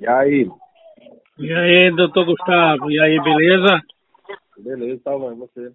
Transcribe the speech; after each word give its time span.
E 0.00 0.06
aí? 0.06 0.50
E 1.38 1.52
aí, 1.52 1.90
doutor 1.96 2.26
Gustavo? 2.26 2.90
E 2.90 3.00
aí, 3.00 3.20
beleza? 3.22 3.80
Beleza, 4.58 5.00
tá 5.02 5.10
bom, 5.12 5.32
e 5.32 5.36
você? 5.36 5.72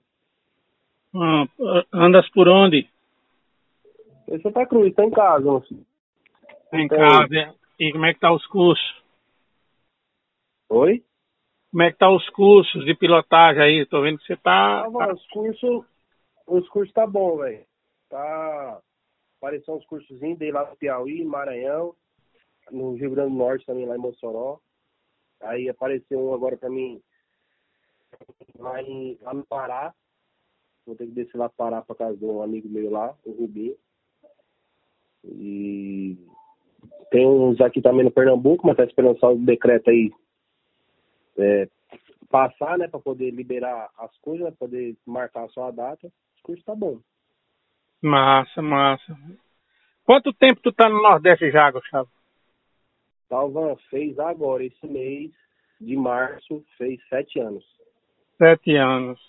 Ah, 1.16 1.46
andas 1.92 2.30
por 2.30 2.48
onde? 2.48 2.88
Em 4.28 4.42
Santa 4.42 4.66
Cruz, 4.66 4.94
tá 4.94 5.04
em 5.04 5.12
casa, 5.12 5.44
meu 5.44 5.62
filho. 5.62 5.86
Em 6.74 6.86
Então- 6.86 6.98
casa. 6.98 7.56
E 7.80 7.92
como 7.92 8.06
é 8.06 8.14
que 8.14 8.20
tá 8.20 8.32
os 8.32 8.46
cursos? 8.48 9.04
Oi? 10.70 11.04
Como 11.72 11.84
é 11.84 11.92
que 11.92 11.98
tá 11.98 12.10
os 12.10 12.28
cursos 12.30 12.86
de 12.86 12.96
pilotagem 12.96 13.62
aí? 13.62 13.86
Tô 13.86 14.02
vendo 14.02 14.18
que 14.20 14.26
você 14.26 14.38
tá... 14.38 14.84
Tá 14.84 14.90
bom, 14.90 15.12
os 15.14 15.28
cursos, 15.28 15.86
os 16.48 16.70
cursos 16.70 16.94
tá 16.94 17.06
bom, 17.06 17.38
velho. 17.38 17.66
Tá, 18.10 18.80
apareceu 19.38 19.76
uns 19.76 19.86
cursozinhos, 19.86 20.38
dei 20.40 20.52
lá 20.52 20.70
no 20.70 20.76
Piauí, 20.78 21.24
Maranhão, 21.26 21.94
no 22.72 22.94
Rio 22.96 23.12
Grande 23.12 23.32
do 23.32 23.38
Norte 23.38 23.66
também, 23.66 23.86
lá 23.86 23.96
em 23.96 24.00
Mossoró. 24.00 24.60
Aí 25.42 25.70
apareceu 25.70 26.20
um 26.20 26.34
agora 26.34 26.58
pra 26.58 26.70
mim, 26.70 27.02
lá, 28.58 28.82
em, 28.82 29.18
lá 29.22 29.34
no 29.34 29.46
Pará. 29.46 29.94
Vou 30.86 30.96
ter 30.96 31.08
que 31.08 31.14
descer 31.14 31.38
lá 31.38 31.50
para 31.50 31.72
Pará 31.72 31.82
pra 31.82 31.96
casa 31.96 32.18
de 32.18 32.26
um 32.26 32.42
amigo 32.42 32.70
meu 32.70 32.92
lá, 32.92 33.16
o 33.26 33.32
Rubinho. 33.32 33.76
E 35.24 36.18
tem 37.10 37.26
uns 37.28 37.60
aqui 37.62 37.82
também 37.82 38.06
no 38.06 38.12
Pernambuco, 38.12 38.66
mas 38.66 38.78
tá 38.78 38.84
esperando 38.84 39.20
só 39.20 39.34
o 39.34 39.38
decreto 39.38 39.90
aí 39.90 40.12
é, 41.38 41.68
passar, 42.30 42.78
né, 42.78 42.88
para 42.88 43.00
poder 43.00 43.32
liberar 43.32 43.90
as 43.98 44.16
coisas, 44.20 44.46
né, 44.46 44.54
poder 44.58 44.96
marcar 45.06 45.48
só 45.50 45.68
a 45.68 45.72
data. 45.72 46.08
O 46.08 46.44
curso 46.44 46.64
tá 46.64 46.76
bom. 46.76 47.00
Massa, 48.02 48.62
massa. 48.62 49.18
Quanto 50.04 50.32
tempo 50.34 50.62
tu 50.62 50.72
tá 50.72 50.88
no 50.88 51.02
Nordeste 51.02 51.50
já, 51.52 51.72
Gustavo? 51.72 52.10
Talvan 53.30 53.76
fez 53.90 54.18
agora, 54.20 54.64
esse 54.64 54.88
mês 54.88 55.32
de 55.80 55.96
março, 55.96 56.64
fez 56.78 57.00
sete 57.10 57.40
anos. 57.40 57.64
Sete 58.38 58.76
anos. 58.76 59.20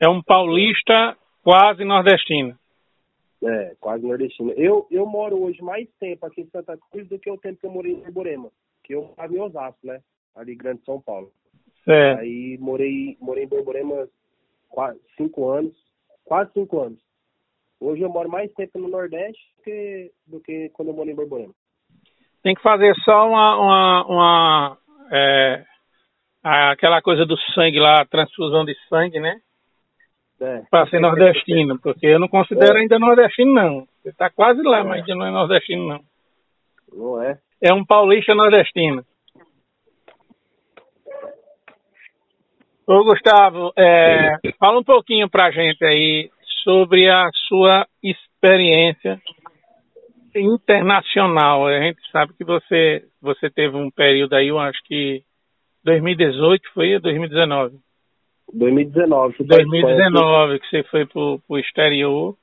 É 0.00 0.08
um 0.08 0.22
paulista 0.22 1.16
quase 1.42 1.84
nordestino. 1.84 2.58
É, 3.42 3.76
quase 3.80 4.06
nordestino. 4.06 4.52
Eu, 4.52 4.86
eu 4.90 5.06
moro 5.06 5.42
hoje 5.42 5.62
mais 5.62 5.88
tempo 5.98 6.26
aqui 6.26 6.42
em 6.42 6.50
Santa 6.50 6.76
Cruz 6.90 7.08
do 7.08 7.18
que 7.18 7.30
o 7.30 7.38
tempo 7.38 7.60
que 7.60 7.66
eu 7.66 7.70
morei 7.70 7.92
em 7.92 8.00
Borborema. 8.00 8.50
Que 8.82 8.94
eu 8.94 9.12
morava 9.16 9.34
em 9.34 9.40
Osasco, 9.40 9.86
né? 9.86 10.00
Ali 10.34 10.54
Grande 10.54 10.82
São 10.84 11.00
Paulo. 11.00 11.30
Certo. 11.84 12.20
Aí 12.20 12.58
morei, 12.58 13.16
morei 13.20 13.44
em 13.44 13.48
Borborema 13.48 14.08
quase 14.68 15.00
cinco 15.16 15.48
anos. 15.48 15.74
Quase 16.24 16.52
cinco 16.52 16.80
anos. 16.80 16.98
Hoje 17.78 18.02
eu 18.02 18.08
moro 18.08 18.28
mais 18.28 18.52
tempo 18.54 18.78
no 18.78 18.88
Nordeste 18.88 19.40
que, 19.62 20.10
do 20.26 20.40
que 20.40 20.70
quando 20.70 20.88
eu 20.88 20.94
morei 20.94 21.12
em 21.12 21.16
Borborema. 21.16 21.54
Tem 22.42 22.54
que 22.54 22.62
fazer 22.62 22.94
só 23.04 23.28
uma... 23.28 23.56
uma, 23.60 24.04
uma 24.06 24.76
é, 25.12 25.64
aquela 26.42 27.02
coisa 27.02 27.26
do 27.26 27.36
sangue 27.54 27.78
lá, 27.78 28.04
transfusão 28.04 28.64
de 28.64 28.74
sangue, 28.88 29.18
né? 29.18 29.36
É. 30.40 30.62
Pra 30.70 30.86
ser 30.86 31.00
nordestino, 31.00 31.78
porque 31.80 32.06
eu 32.06 32.18
não 32.18 32.28
considero 32.28 32.76
ainda 32.76 32.98
nordestino, 32.98 33.52
não. 33.52 33.88
Você 34.02 34.12
tá 34.12 34.30
quase 34.30 34.62
lá, 34.62 34.84
mas 34.84 35.00
ainda 35.00 35.14
não 35.14 35.26
é 35.26 35.30
nordestino, 35.30 35.88
não. 35.88 36.00
Não 36.92 37.22
é? 37.22 37.38
É 37.60 37.72
um 37.72 37.84
paulista 37.84 38.34
nordestino. 38.34 39.02
Ô, 42.86 43.02
Gustavo, 43.02 43.72
é, 43.76 44.36
fala 44.60 44.78
um 44.78 44.84
pouquinho 44.84 45.28
pra 45.28 45.50
gente 45.50 45.84
aí 45.84 46.30
sobre 46.62 47.08
a 47.10 47.28
sua 47.48 47.86
experiência 48.02 49.20
internacional. 50.40 51.66
A 51.66 51.80
gente 51.80 52.00
sabe 52.10 52.32
que 52.34 52.44
você, 52.44 53.04
você 53.20 53.50
teve 53.50 53.76
um 53.76 53.90
período 53.90 54.34
aí, 54.34 54.48
eu 54.48 54.58
acho 54.58 54.78
que 54.84 55.22
2018 55.84 56.62
foi 56.72 56.98
2019. 57.00 57.78
2019. 58.52 59.36
fui 59.36 59.46
pra 59.46 59.62
Espanha. 59.62 59.82
2019 59.82 60.60
que 60.60 60.68
você 60.68 60.82
foi 60.84 61.06
pro, 61.06 61.40
pro 61.46 61.58
exterior. 61.58 62.36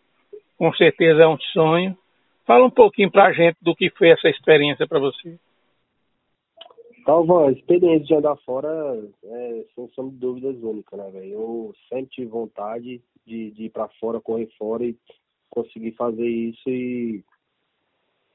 Com 0.57 0.73
certeza 0.73 1.23
é 1.23 1.27
um 1.27 1.39
sonho. 1.53 1.97
Fala 2.45 2.65
um 2.65 2.71
pouquinho 2.71 3.09
pra 3.09 3.31
gente 3.31 3.57
do 3.61 3.75
que 3.75 3.89
foi 3.91 4.09
essa 4.09 4.29
experiência 4.29 4.87
para 4.87 4.99
você. 4.99 5.37
Calvão, 7.05 7.47
a 7.47 7.51
experiência 7.51 8.05
de 8.05 8.15
andar 8.15 8.35
fora 8.45 8.69
é, 9.25 9.65
sem 9.75 9.87
sombra 9.89 10.13
de 10.13 10.19
dúvidas, 10.19 10.63
única, 10.63 10.95
né, 10.95 11.09
velho? 11.11 11.33
Eu 11.33 11.73
sempre 11.89 12.11
tive 12.11 12.27
vontade 12.27 13.01
de, 13.25 13.51
de 13.51 13.63
ir 13.65 13.69
pra 13.69 13.89
fora, 13.99 14.21
correr 14.21 14.49
fora 14.57 14.85
e 14.85 14.95
conseguir 15.49 15.91
fazer 15.91 16.27
isso 16.27 16.69
e 16.69 17.23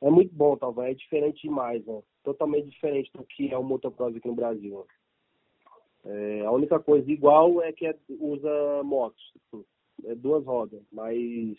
é 0.00 0.10
muito 0.10 0.34
bom, 0.34 0.56
Calvão. 0.56 0.84
É 0.84 0.94
diferente 0.94 1.42
demais, 1.42 1.84
né? 1.86 2.03
Totalmente 2.22 2.69
diferente 2.69 3.10
do 3.12 3.25
que 3.25 3.53
é 3.53 3.59
o 3.59 3.62
motocross 3.62 4.14
aqui 4.14 4.28
no 4.28 4.34
Brasil. 4.34 4.78
né? 4.78 4.84
É, 6.04 6.47
a 6.47 6.53
única 6.53 6.78
coisa 6.78 7.10
igual 7.10 7.60
é 7.62 7.72
que 7.72 7.86
é- 7.86 7.98
usa 8.09 8.82
motos, 8.84 9.32
é 10.04 10.14
duas 10.14 10.44
rodas, 10.44 10.82
mas 10.92 11.59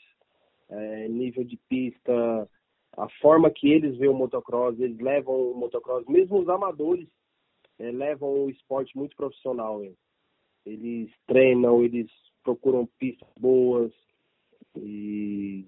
é, 0.69 1.07
nível 1.07 1.43
de 1.43 1.57
pista, 1.67 2.49
a 2.97 3.09
forma 3.21 3.49
que 3.49 3.69
eles 3.69 3.97
veem 3.97 4.11
o 4.11 4.13
motocross, 4.15 4.79
eles 4.79 4.99
levam 4.99 5.51
o 5.51 5.55
motocross, 5.55 6.05
mesmo 6.07 6.39
os 6.39 6.49
amadores 6.49 7.07
eh, 7.79 7.91
levam 7.91 8.45
o 8.45 8.49
esporte 8.49 8.95
muito 8.97 9.15
profissional. 9.15 9.83
hein. 9.83 9.95
Eles 10.65 11.09
treinam, 11.27 11.83
eles 11.83 12.11
procuram 12.43 12.87
pistas 12.97 13.27
boas 13.39 13.91
e 14.75 15.65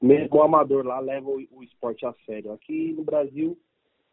mesmo 0.00 0.36
o 0.36 0.42
amador 0.42 0.86
lá 0.86 1.00
leva 1.00 1.28
o, 1.28 1.42
o 1.50 1.62
esporte 1.62 2.06
a 2.06 2.12
sério. 2.24 2.52
Aqui 2.52 2.92
no 2.92 3.04
Brasil, 3.04 3.58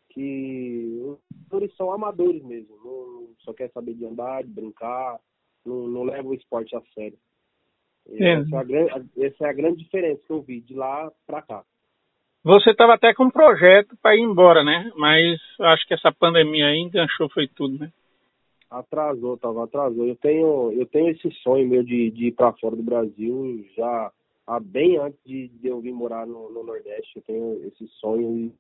que 0.09 0.99
os 1.03 1.19
amadores 1.51 1.75
são 1.75 1.91
amadores 1.91 2.43
mesmo, 2.43 2.75
não, 2.83 3.27
só 3.39 3.53
quer 3.53 3.69
saber 3.71 3.93
de 3.93 4.05
andar, 4.05 4.43
de 4.43 4.49
brincar, 4.49 5.19
não, 5.65 5.87
não 5.87 6.03
leva 6.03 6.27
o 6.27 6.33
esporte 6.33 6.75
a 6.75 6.81
sério. 6.93 7.17
É. 8.09 8.33
Essa, 8.33 8.55
é 8.55 8.59
a, 8.59 8.63
gran- 8.63 9.05
essa 9.17 9.45
é 9.45 9.49
a 9.49 9.53
grande 9.53 9.83
diferença 9.83 10.21
que 10.25 10.31
eu 10.31 10.41
vi 10.41 10.61
de 10.61 10.73
lá 10.73 11.11
pra 11.25 11.41
cá. 11.41 11.63
Você 12.43 12.69
estava 12.69 12.93
até 12.93 13.11
com 13.13 13.25
um 13.25 13.31
projeto 13.31 13.97
para 14.01 14.15
ir 14.15 14.21
embora, 14.21 14.63
né? 14.63 14.91
Mas 14.95 15.39
acho 15.59 15.87
que 15.87 15.95
essa 15.95 16.11
pandemia 16.11 16.67
aí 16.67 16.77
enganchou 16.77 17.27
foi 17.29 17.47
tudo, 17.47 17.79
né? 17.79 17.91
Atrasou, 18.69 19.37
tava 19.37 19.63
atrasou. 19.63 20.05
Eu 20.05 20.15
tenho, 20.15 20.71
eu 20.73 20.85
tenho 20.85 21.09
esse 21.09 21.31
sonho 21.41 21.67
meu 21.67 21.81
de, 21.81 22.11
de 22.11 22.27
ir 22.27 22.31
para 22.33 22.53
fora 22.53 22.75
do 22.75 22.83
Brasil 22.83 23.65
já 23.75 24.11
há 24.47 24.59
bem 24.59 24.97
antes 24.97 25.19
de, 25.25 25.47
de 25.47 25.67
eu 25.67 25.79
vir 25.79 25.93
morar 25.93 26.25
no, 26.25 26.51
no 26.51 26.63
Nordeste. 26.63 27.17
Eu 27.17 27.21
tenho 27.23 27.67
esse 27.67 27.87
sonho 27.99 28.37
e, 28.37 28.53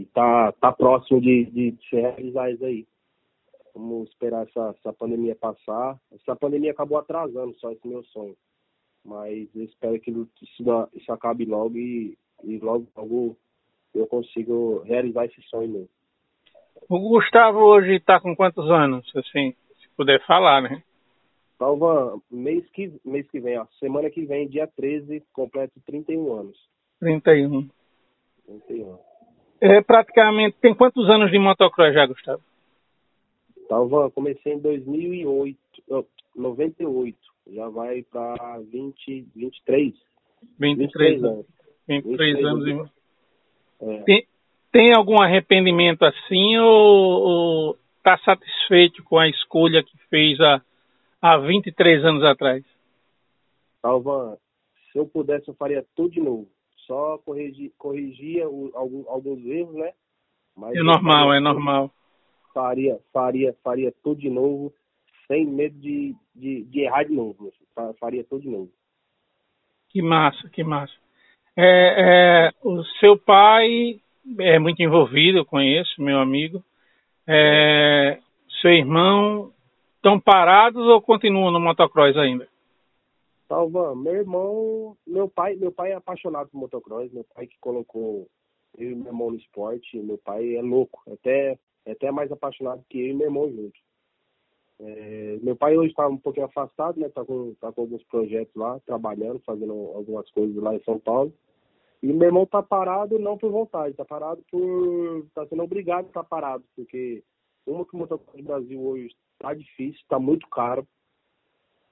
e 0.00 0.04
tá, 0.06 0.52
tá 0.52 0.72
próximo 0.72 1.20
de, 1.20 1.46
de 1.46 1.76
se 1.88 1.96
realizar 1.96 2.50
isso 2.50 2.64
aí. 2.64 2.86
Vamos 3.74 4.08
esperar 4.08 4.46
essa, 4.46 4.74
essa 4.78 4.92
pandemia 4.92 5.36
passar. 5.36 5.98
Essa 6.12 6.34
pandemia 6.34 6.70
acabou 6.70 6.98
atrasando 6.98 7.54
só 7.58 7.70
esse 7.70 7.86
meu 7.86 8.02
sonho. 8.04 8.36
Mas 9.04 9.48
eu 9.54 9.64
espero 9.64 10.00
que 10.00 10.10
isso, 10.10 10.88
isso 10.94 11.12
acabe 11.12 11.44
logo 11.44 11.76
e, 11.76 12.16
e 12.42 12.58
logo, 12.58 12.86
logo 12.96 13.36
eu 13.94 14.06
consigo 14.06 14.82
realizar 14.84 15.26
esse 15.26 15.40
sonho 15.42 15.68
meu. 15.68 15.88
O 16.88 16.98
Gustavo 16.98 17.58
hoje 17.58 17.94
está 17.96 18.20
com 18.20 18.36
quantos 18.36 18.70
anos, 18.70 19.10
assim, 19.16 19.52
se 19.80 19.88
puder 19.96 20.24
falar, 20.26 20.60
né? 20.62 20.82
Salva, 21.58 22.20
mês 22.30 22.68
que, 22.70 22.92
mês 23.04 23.28
que 23.30 23.40
vem, 23.40 23.58
ó, 23.58 23.66
semana 23.80 24.10
que 24.10 24.24
vem, 24.26 24.48
dia 24.48 24.66
13, 24.66 25.22
completo 25.32 25.80
31 25.86 26.32
anos. 26.34 26.56
31. 27.00 27.68
31. 28.46 28.98
É 29.60 29.80
praticamente. 29.80 30.56
Tem 30.60 30.74
quantos 30.74 31.08
anos 31.08 31.30
de 31.30 31.38
motocross 31.38 31.94
já, 31.94 32.04
Gustavo? 32.06 32.42
Salva, 33.68 34.10
comecei 34.10 34.52
em 34.52 34.58
2008, 34.60 35.58
ó, 35.90 36.04
98, 36.36 37.16
já 37.52 37.68
vai 37.68 38.02
para 38.02 38.58
20, 38.58 39.26
23, 39.34 39.94
23, 40.58 40.76
23 40.78 41.24
anos. 41.24 41.32
anos. 41.32 41.46
23 41.88 42.18
23 42.36 42.44
anos. 42.44 42.66
anos. 42.68 42.90
e- 42.90 42.96
É. 43.78 44.02
Tem, 44.04 44.26
tem 44.72 44.94
algum 44.94 45.20
arrependimento 45.20 46.02
assim 46.04 46.56
ou 46.58 47.76
está 47.98 48.16
satisfeito 48.18 49.02
com 49.04 49.18
a 49.18 49.28
escolha 49.28 49.82
que 49.82 49.96
fez 50.08 50.40
há, 50.40 50.62
há 51.32 51.38
23 51.38 52.04
anos 52.04 52.22
atrás? 52.24 52.64
Salva, 53.80 54.38
se 54.92 54.98
eu 54.98 55.06
pudesse, 55.06 55.48
eu 55.48 55.54
faria 55.54 55.84
tudo 55.94 56.10
de 56.10 56.20
novo. 56.20 56.48
Só 56.86 57.18
corrigi, 57.18 57.72
corrigia 57.76 58.48
o, 58.48 58.70
algum, 58.74 59.04
alguns 59.08 59.44
erros, 59.44 59.74
né? 59.74 59.92
Mas 60.56 60.74
É 60.76 60.82
normal, 60.82 61.26
faria 61.26 61.36
é 61.36 61.40
normal. 61.40 61.90
faria, 62.54 62.98
faria, 63.12 63.54
faria 63.62 63.92
tudo 64.02 64.20
de 64.20 64.30
novo, 64.30 64.72
sem 65.26 65.44
medo 65.46 65.78
de, 65.78 66.14
de, 66.34 66.64
de 66.64 66.80
errar 66.80 67.04
de 67.04 67.12
novo. 67.12 67.52
Fa- 67.74 67.92
Faria 68.00 68.24
tudo 68.24 68.42
de 68.42 68.48
novo. 68.48 68.70
Que 69.90 70.00
massa, 70.00 70.48
que 70.50 70.62
massa. 70.64 70.94
É, 71.56 72.48
é, 72.48 72.52
o 72.62 72.82
seu 73.00 73.16
pai 73.18 74.00
é 74.38 74.58
muito 74.58 74.82
envolvido, 74.82 75.38
eu 75.38 75.44
conheço, 75.44 76.00
meu 76.02 76.18
amigo. 76.18 76.62
É, 77.26 78.18
seu 78.60 78.70
irmão 78.70 79.52
estão 80.06 80.20
parados 80.20 80.86
ou 80.86 81.02
continuam 81.02 81.50
no 81.50 81.58
motocross 81.58 82.16
ainda? 82.16 82.46
Salva, 83.48 83.94
meu 83.96 84.14
irmão, 84.14 84.96
meu 85.04 85.28
pai, 85.28 85.56
meu 85.56 85.72
pai 85.72 85.90
é 85.90 85.94
apaixonado 85.94 86.48
por 86.48 86.58
motocross, 86.58 87.12
meu 87.12 87.24
pai 87.34 87.48
que 87.48 87.58
colocou 87.60 88.28
eu 88.78 88.92
e 88.92 88.94
meu 88.94 89.06
irmão 89.06 89.30
no 89.30 89.36
esporte. 89.36 89.98
Meu 89.98 90.18
pai 90.18 90.54
é 90.54 90.62
louco, 90.62 91.02
até, 91.12 91.58
é 91.84 91.92
até 91.92 92.12
mais 92.12 92.30
apaixonado 92.30 92.84
que 92.88 93.00
eu 93.00 93.06
e 93.08 93.14
meu 93.14 93.26
irmão 93.26 93.50
juntos. 93.50 93.80
É, 94.78 95.38
meu 95.42 95.56
pai 95.56 95.76
hoje 95.76 95.90
está 95.90 96.06
um 96.06 96.18
pouquinho 96.18 96.46
afastado, 96.46 97.00
né? 97.00 97.08
Tá 97.08 97.24
com, 97.24 97.54
tá 97.60 97.72
com 97.72 97.80
alguns 97.80 98.04
projetos 98.04 98.54
lá, 98.54 98.78
trabalhando, 98.86 99.40
fazendo 99.44 99.72
algumas 99.72 100.30
coisas 100.30 100.54
lá 100.56 100.74
em 100.74 100.82
São 100.84 101.00
Paulo. 101.00 101.32
E 102.02 102.12
meu 102.12 102.28
irmão 102.28 102.46
tá 102.46 102.62
parado 102.62 103.18
não 103.18 103.38
por 103.38 103.50
vontade, 103.50 103.96
tá 103.96 104.04
parado 104.04 104.44
por. 104.50 105.26
tá 105.34 105.46
sendo 105.46 105.62
obrigado 105.62 106.04
a 106.04 106.08
estar 106.08 106.22
tá 106.22 106.28
parado, 106.28 106.62
porque 106.76 107.24
uma 107.66 107.84
que 107.84 107.96
o 107.96 107.98
motocross 107.98 108.44
Brasil 108.44 108.80
hoje 108.80 109.08
tá 109.38 109.54
difícil, 109.54 110.00
tá 110.08 110.18
muito 110.18 110.46
caro. 110.48 110.86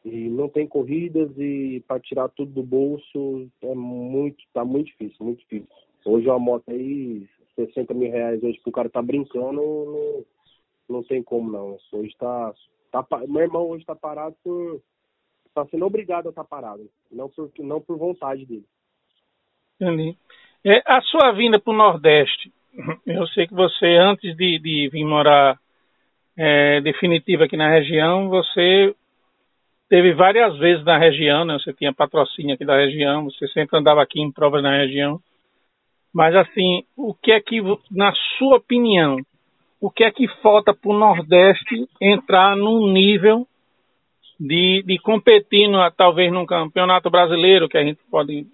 E 0.05 0.29
não 0.29 0.49
tem 0.49 0.67
corridas 0.67 1.31
e 1.39 1.83
para 1.89 1.99
tirar 1.99 2.29
tudo 2.29 2.53
do 2.53 2.63
bolso 2.63 3.49
é 3.63 3.75
muito, 3.75 4.45
tá 4.53 4.65
muito 4.65 4.89
difícil, 4.89 5.17
muito 5.25 5.41
difícil. 5.41 5.69
Hoje 6.05 6.29
uma 6.29 6.39
moto 6.39 6.65
aí, 6.69 7.27
60 7.55 7.95
mil 7.95 8.11
reais 8.11 8.43
hoje 8.43 8.61
pro 8.61 8.73
cara 8.73 8.91
tá 8.91 9.01
brincando, 9.01 9.53
não, 9.53 10.25
não 10.89 11.03
tem 11.03 11.23
como 11.23 11.51
não. 11.51 11.79
Hoje 11.93 12.15
tá 12.19 12.53
Tá, 12.95 13.05
meu 13.27 13.43
irmão 13.43 13.69
hoje 13.71 13.83
está 13.83 13.97
parado 13.97 14.37
por. 14.45 14.81
Está 15.47 15.67
sendo 15.67 15.85
obrigado 15.85 16.27
a 16.27 16.31
estar 16.31 16.45
tá 16.45 16.49
parado, 16.49 16.89
não 17.11 17.29
por, 17.29 17.51
não 17.59 17.81
por 17.81 17.99
vontade 17.99 18.47
dele. 18.47 18.65
Entendi. 19.81 20.17
É, 20.65 20.81
a 20.87 21.01
sua 21.01 21.33
vinda 21.33 21.59
para 21.59 21.73
o 21.73 21.77
Nordeste, 21.77 22.53
eu 23.05 23.27
sei 23.29 23.49
que 23.49 23.55
você, 23.55 23.97
antes 23.97 24.37
de, 24.37 24.61
de 24.61 24.89
vir 24.91 25.05
morar 25.05 25.59
é, 26.37 26.81
definitiva 26.81 27.45
aqui 27.45 27.57
na 27.57 27.71
região, 27.71 28.29
você 28.29 28.95
teve 29.89 30.13
várias 30.13 30.57
vezes 30.59 30.85
na 30.85 30.99
região, 30.99 31.45
né? 31.45 31.59
Você 31.59 31.73
tinha 31.73 31.93
patrocínio 31.93 32.55
aqui 32.55 32.65
da 32.65 32.77
região, 32.77 33.25
você 33.25 33.47
sempre 33.49 33.79
andava 33.79 34.03
aqui 34.03 34.21
em 34.21 34.33
provas 34.33 34.63
na 34.63 34.77
região. 34.77 35.21
Mas 36.13 36.35
assim, 36.35 36.85
o 36.97 37.15
que 37.15 37.33
é 37.33 37.41
que, 37.41 37.61
na 37.91 38.13
sua 38.39 38.57
opinião, 38.57 39.19
o 39.81 39.91
que 39.91 40.05
é 40.05 40.11
que 40.11 40.27
falta 40.41 40.73
para 40.73 40.91
o 40.91 40.99
Nordeste 40.99 41.89
entrar 42.01 42.57
num 42.57 42.93
nível 42.93 43.47
de, 44.39 44.83
de 44.87 44.99
competir, 44.99 45.69
no, 45.69 45.79
talvez 45.91 46.33
num 46.33 46.47
campeonato 46.47 47.11
brasileiro, 47.11 47.69
que 47.69 47.79
a 47.79 47.85
gente 47.85 48.01
pode, 48.11 48.47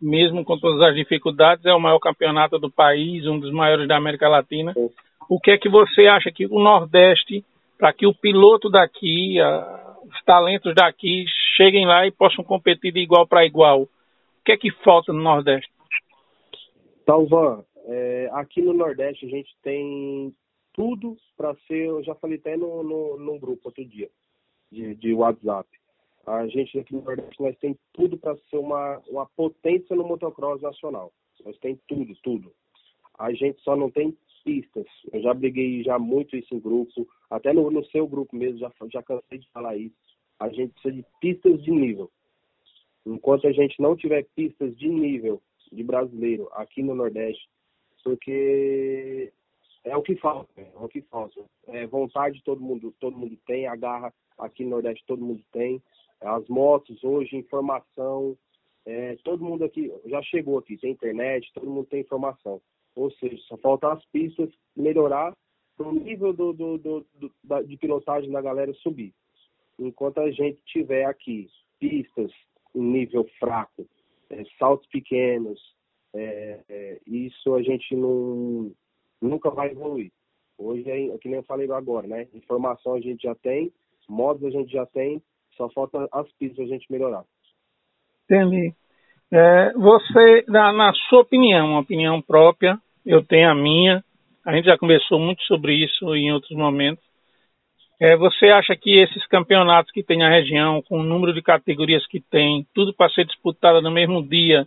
mesmo 0.00 0.44
com 0.44 0.58
todas 0.58 0.80
as 0.82 0.94
dificuldades, 0.94 1.64
é 1.66 1.74
o 1.74 1.80
maior 1.80 1.98
campeonato 1.98 2.58
do 2.58 2.70
país, 2.70 3.26
um 3.26 3.38
dos 3.38 3.52
maiores 3.52 3.86
da 3.86 3.96
América 3.96 4.28
Latina. 4.28 4.72
O 5.28 5.40
que 5.40 5.50
é 5.50 5.58
que 5.58 5.68
você 5.68 6.06
acha 6.06 6.30
que 6.30 6.46
o 6.46 6.58
Nordeste, 6.60 7.44
para 7.78 7.92
que 7.92 8.06
o 8.06 8.14
piloto 8.14 8.68
daqui, 8.68 9.40
a, 9.40 9.96
os 10.04 10.22
talentos 10.24 10.74
daqui, 10.74 11.24
cheguem 11.56 11.86
lá 11.86 12.06
e 12.06 12.10
possam 12.10 12.44
competir 12.44 12.92
de 12.92 13.00
igual 13.00 13.26
para 13.26 13.44
igual? 13.44 13.82
O 13.82 13.88
que 14.44 14.52
é 14.52 14.56
que 14.56 14.70
falta 14.82 15.12
no 15.12 15.22
Nordeste? 15.22 15.70
Talvan, 17.06 17.64
é, 17.86 18.28
aqui 18.32 18.62
no 18.62 18.72
Nordeste 18.72 19.26
a 19.26 19.28
gente 19.28 19.54
tem 19.62 20.34
tudo 20.72 21.16
para 21.36 21.54
ser, 21.66 21.86
eu 21.86 22.02
já 22.02 22.14
falei 22.14 22.38
até 22.38 22.56
no, 22.56 22.82
no, 22.82 23.18
num 23.18 23.38
grupo 23.38 23.62
outro 23.66 23.84
dia, 23.84 24.10
de, 24.70 24.94
de 24.94 25.14
WhatsApp. 25.14 25.68
A 26.26 26.46
gente 26.46 26.78
aqui 26.78 26.94
no 26.94 27.02
Nordeste, 27.02 27.42
nós 27.42 27.56
tem 27.58 27.78
tudo 27.92 28.16
para 28.16 28.36
ser 28.50 28.56
uma, 28.56 29.00
uma 29.08 29.26
potência 29.36 29.94
no 29.94 30.06
motocross 30.06 30.60
nacional. 30.60 31.12
Nós 31.44 31.56
tem 31.58 31.78
tudo, 31.86 32.14
tudo. 32.22 32.52
A 33.18 33.32
gente 33.32 33.60
só 33.62 33.76
não 33.76 33.90
tem 33.90 34.16
pistas. 34.44 34.86
Eu 35.12 35.22
já 35.22 35.34
briguei 35.34 35.82
já 35.82 35.98
muito 35.98 36.36
isso 36.36 36.54
em 36.54 36.60
grupo, 36.60 37.08
até 37.30 37.52
no, 37.52 37.70
no 37.70 37.84
seu 37.86 38.06
grupo 38.06 38.36
mesmo, 38.36 38.58
já, 38.58 38.70
já 38.92 39.02
cansei 39.02 39.38
de 39.38 39.50
falar 39.50 39.76
isso. 39.76 39.96
A 40.38 40.48
gente 40.48 40.72
precisa 40.74 40.94
de 40.94 41.04
pistas 41.20 41.62
de 41.62 41.70
nível. 41.70 42.10
Enquanto 43.06 43.46
a 43.46 43.52
gente 43.52 43.80
não 43.80 43.96
tiver 43.96 44.26
pistas 44.34 44.76
de 44.76 44.88
nível 44.88 45.42
de 45.72 45.82
brasileiro 45.82 46.48
aqui 46.52 46.82
no 46.82 46.94
Nordeste, 46.94 47.48
porque 48.02 49.32
é 49.84 49.96
o 49.96 50.02
que 50.02 50.16
falta, 50.16 50.60
é 50.60 50.72
o 50.76 50.88
que 50.88 51.02
falta. 51.02 51.44
É, 51.68 51.86
vontade 51.86 52.42
todo 52.44 52.60
mundo, 52.60 52.94
todo 53.00 53.16
mundo 53.16 53.36
tem, 53.46 53.66
a 53.66 53.76
garra 53.76 54.12
aqui 54.38 54.64
no 54.64 54.70
Nordeste 54.70 55.04
todo 55.06 55.24
mundo 55.24 55.42
tem. 55.52 55.82
As 56.20 56.46
motos 56.48 57.02
hoje, 57.04 57.36
informação, 57.36 58.36
é, 58.86 59.16
todo 59.24 59.44
mundo 59.44 59.64
aqui 59.64 59.92
já 60.06 60.22
chegou 60.22 60.58
aqui, 60.58 60.76
tem 60.76 60.92
internet, 60.92 61.50
todo 61.54 61.70
mundo 61.70 61.86
tem 61.86 62.00
informação. 62.00 62.60
Ou 62.94 63.10
seja, 63.12 63.36
só 63.48 63.56
falta 63.56 63.92
as 63.92 64.04
pistas 64.06 64.50
melhorar 64.76 65.34
para 65.76 65.88
o 65.88 65.92
nível 65.92 66.32
do, 66.32 66.52
do, 66.52 66.78
do, 66.78 67.06
do 67.14 67.32
da, 67.42 67.62
de 67.62 67.76
pilotagem 67.76 68.30
da 68.30 68.40
galera 68.40 68.72
subir. 68.74 69.12
Enquanto 69.78 70.18
a 70.18 70.30
gente 70.30 70.58
tiver 70.66 71.04
aqui 71.04 71.48
pistas 71.80 72.30
em 72.74 72.82
nível 72.82 73.28
fraco, 73.38 73.86
é, 74.30 74.44
saltos 74.58 74.88
pequenos, 74.88 75.60
é, 76.14 76.60
é 76.68 77.00
isso 77.06 77.54
a 77.54 77.62
gente 77.62 77.94
não, 77.96 78.72
nunca 79.20 79.50
vai 79.50 79.70
evoluir. 79.70 80.12
Hoje, 80.56 80.88
é, 80.88 81.18
que 81.18 81.28
nem 81.28 81.38
eu 81.38 81.44
falei 81.44 81.70
agora, 81.70 82.06
né? 82.06 82.28
Informação 82.32 82.94
a 82.94 83.00
gente 83.00 83.22
já 83.22 83.34
tem, 83.34 83.72
modos 84.08 84.44
a 84.44 84.50
gente 84.50 84.70
já 84.70 84.86
tem, 84.86 85.20
só 85.56 85.68
falta 85.70 86.08
as 86.12 86.30
pistas 86.32 86.66
a 86.66 86.68
gente 86.68 86.90
melhorar. 86.90 87.24
Entendi. 88.24 88.72
É, 89.32 89.72
você, 89.72 90.44
na, 90.48 90.72
na, 90.72 90.92
sua 91.08 91.22
opinião, 91.22 91.70
uma 91.70 91.80
opinião 91.80 92.22
própria, 92.22 92.78
eu 93.04 93.24
tenho 93.24 93.50
a 93.50 93.54
minha, 93.54 94.04
a 94.44 94.54
gente 94.54 94.66
já 94.66 94.76
conversou 94.76 95.18
muito 95.18 95.42
sobre 95.44 95.74
isso 95.74 96.14
em 96.14 96.32
outros 96.32 96.56
momentos. 96.56 97.04
É, 98.00 98.16
você 98.16 98.46
acha 98.46 98.76
que 98.76 98.98
esses 98.98 99.26
campeonatos 99.26 99.92
que 99.92 100.02
tem 100.02 100.18
na 100.18 100.28
região, 100.28 100.82
com 100.82 100.98
o 100.98 101.02
número 101.02 101.32
de 101.32 101.40
categorias 101.40 102.06
que 102.06 102.20
tem, 102.20 102.66
tudo 102.74 102.92
para 102.92 103.10
ser 103.10 103.24
disputado 103.24 103.80
no 103.80 103.90
mesmo 103.90 104.22
dia, 104.22 104.66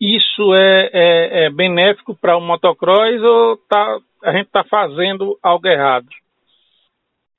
isso 0.00 0.54
é, 0.54 0.90
é, 0.92 1.44
é 1.44 1.50
benéfico 1.50 2.14
para 2.14 2.36
o 2.36 2.40
motocross 2.40 3.20
ou 3.22 3.56
tá, 3.56 3.98
a 4.22 4.32
gente 4.32 4.46
está 4.46 4.62
fazendo 4.64 5.38
algo 5.42 5.66
errado? 5.66 6.08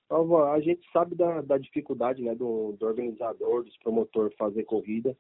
A 0.10 0.60
gente 0.62 0.82
sabe 0.92 1.16
da, 1.16 1.42
da 1.42 1.58
dificuldade 1.58 2.24
né, 2.24 2.34
do, 2.34 2.76
do 2.80 2.86
organizador, 2.86 3.64
do 3.64 3.70
promotor 3.84 4.32
fazer 4.38 4.64
corrida, 4.64 5.16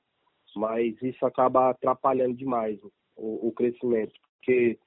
mas 0.55 0.99
isso 1.01 1.25
acaba 1.25 1.69
atrapalhando 1.69 2.35
demais 2.35 2.79
o, 3.15 3.47
o 3.47 3.51
crescimento, 3.51 4.13
porque 4.37 4.77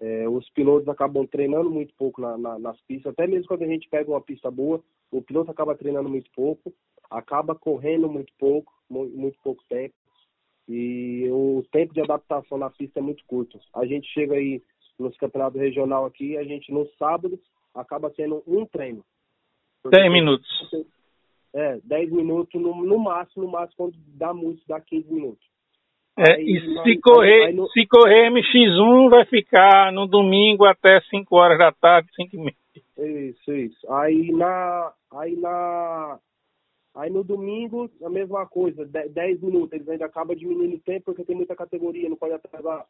é, 0.00 0.28
os 0.28 0.48
pilotos 0.50 0.88
acabam 0.88 1.26
treinando 1.26 1.70
muito 1.70 1.94
pouco 1.94 2.20
na, 2.20 2.36
na, 2.36 2.58
nas 2.58 2.80
pistas, 2.82 3.12
até 3.12 3.26
mesmo 3.26 3.48
quando 3.48 3.62
a 3.62 3.66
gente 3.66 3.88
pega 3.88 4.10
uma 4.10 4.20
pista 4.20 4.50
boa, 4.50 4.82
o 5.10 5.22
piloto 5.22 5.50
acaba 5.50 5.74
treinando 5.74 6.08
muito 6.08 6.30
pouco, 6.32 6.72
acaba 7.10 7.54
correndo 7.54 8.08
muito 8.08 8.32
pouco, 8.38 8.72
muito, 8.90 9.16
muito 9.16 9.38
pouco 9.42 9.62
tempo, 9.68 9.94
e 10.68 11.28
o 11.30 11.64
tempo 11.70 11.94
de 11.94 12.00
adaptação 12.00 12.58
na 12.58 12.68
pista 12.68 12.98
é 12.98 13.02
muito 13.02 13.24
curto. 13.26 13.58
A 13.74 13.86
gente 13.86 14.06
chega 14.08 14.34
aí 14.34 14.62
nos 14.98 15.16
campeonatos 15.16 15.60
regional 15.60 16.04
aqui, 16.04 16.36
a 16.36 16.44
gente 16.44 16.72
no 16.72 16.86
sábado 16.98 17.38
acaba 17.74 18.10
tendo 18.10 18.42
um 18.46 18.66
treino. 18.66 19.04
10 19.88 20.12
minutos. 20.12 20.48
É, 21.54 21.78
10 21.84 22.10
minutos 22.10 22.60
no, 22.60 22.84
no 22.84 22.98
máximo, 22.98 23.44
no 23.44 23.50
máximo 23.50 23.76
quando 23.76 23.96
dá 24.08 24.34
muito, 24.34 24.62
dá 24.66 24.80
15 24.80 25.12
minutos. 25.12 25.46
É, 26.18 26.40
e 26.40 26.60
se 26.82 27.00
correr, 27.00 27.52
no... 27.52 27.68
se 27.68 27.86
correr 27.86 28.30
MX1 28.30 29.10
vai 29.10 29.24
ficar 29.26 29.92
no 29.92 30.06
domingo 30.06 30.64
até 30.64 31.00
5 31.10 31.36
horas 31.36 31.58
da 31.58 31.72
tarde, 31.72 32.08
5 32.14 32.34
e 32.34 32.38
meia. 32.38 33.28
Isso, 33.28 33.52
isso. 33.52 33.92
Aí 33.92 34.32
na, 34.32 34.92
aí 35.12 35.36
na, 35.36 36.18
Aí 36.96 37.10
no 37.10 37.22
domingo, 37.22 37.90
a 38.02 38.08
mesma 38.08 38.46
coisa, 38.46 38.86
10 38.86 39.42
minutos, 39.42 39.74
eles 39.74 39.86
ainda 39.86 40.06
acabam 40.06 40.34
diminuindo 40.34 40.76
o 40.76 40.80
tempo 40.80 41.04
porque 41.04 41.24
tem 41.24 41.36
muita 41.36 41.54
categoria, 41.54 42.08
não 42.08 42.16
pode 42.16 42.32
atrasar. 42.32 42.86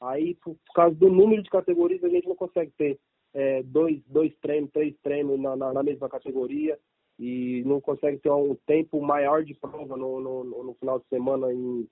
Aí, 0.00 0.36
por, 0.36 0.56
causa 0.72 0.94
do 0.94 1.10
número 1.10 1.42
de 1.42 1.50
categorias, 1.50 2.04
a 2.04 2.08
gente 2.08 2.28
não 2.28 2.36
consegue 2.36 2.70
ter 2.78 3.00
é, 3.34 3.64
dois, 3.64 4.00
dois 4.06 4.32
treinos, 4.40 4.70
três 4.70 4.94
treinos 5.02 5.40
na, 5.40 5.56
na, 5.56 5.72
na, 5.72 5.82
mesma 5.82 6.08
categoria 6.08 6.78
e 7.18 7.64
não 7.66 7.80
consegue 7.80 8.18
ter 8.18 8.30
um 8.30 8.56
tempo 8.64 9.02
maior 9.02 9.42
de 9.42 9.54
prova 9.54 9.96
no, 9.96 10.20
no, 10.20 10.44
no 10.44 10.74
final 10.74 11.00
de 11.00 11.08
semana, 11.08 11.52
em, 11.52 11.58
em, 11.58 11.88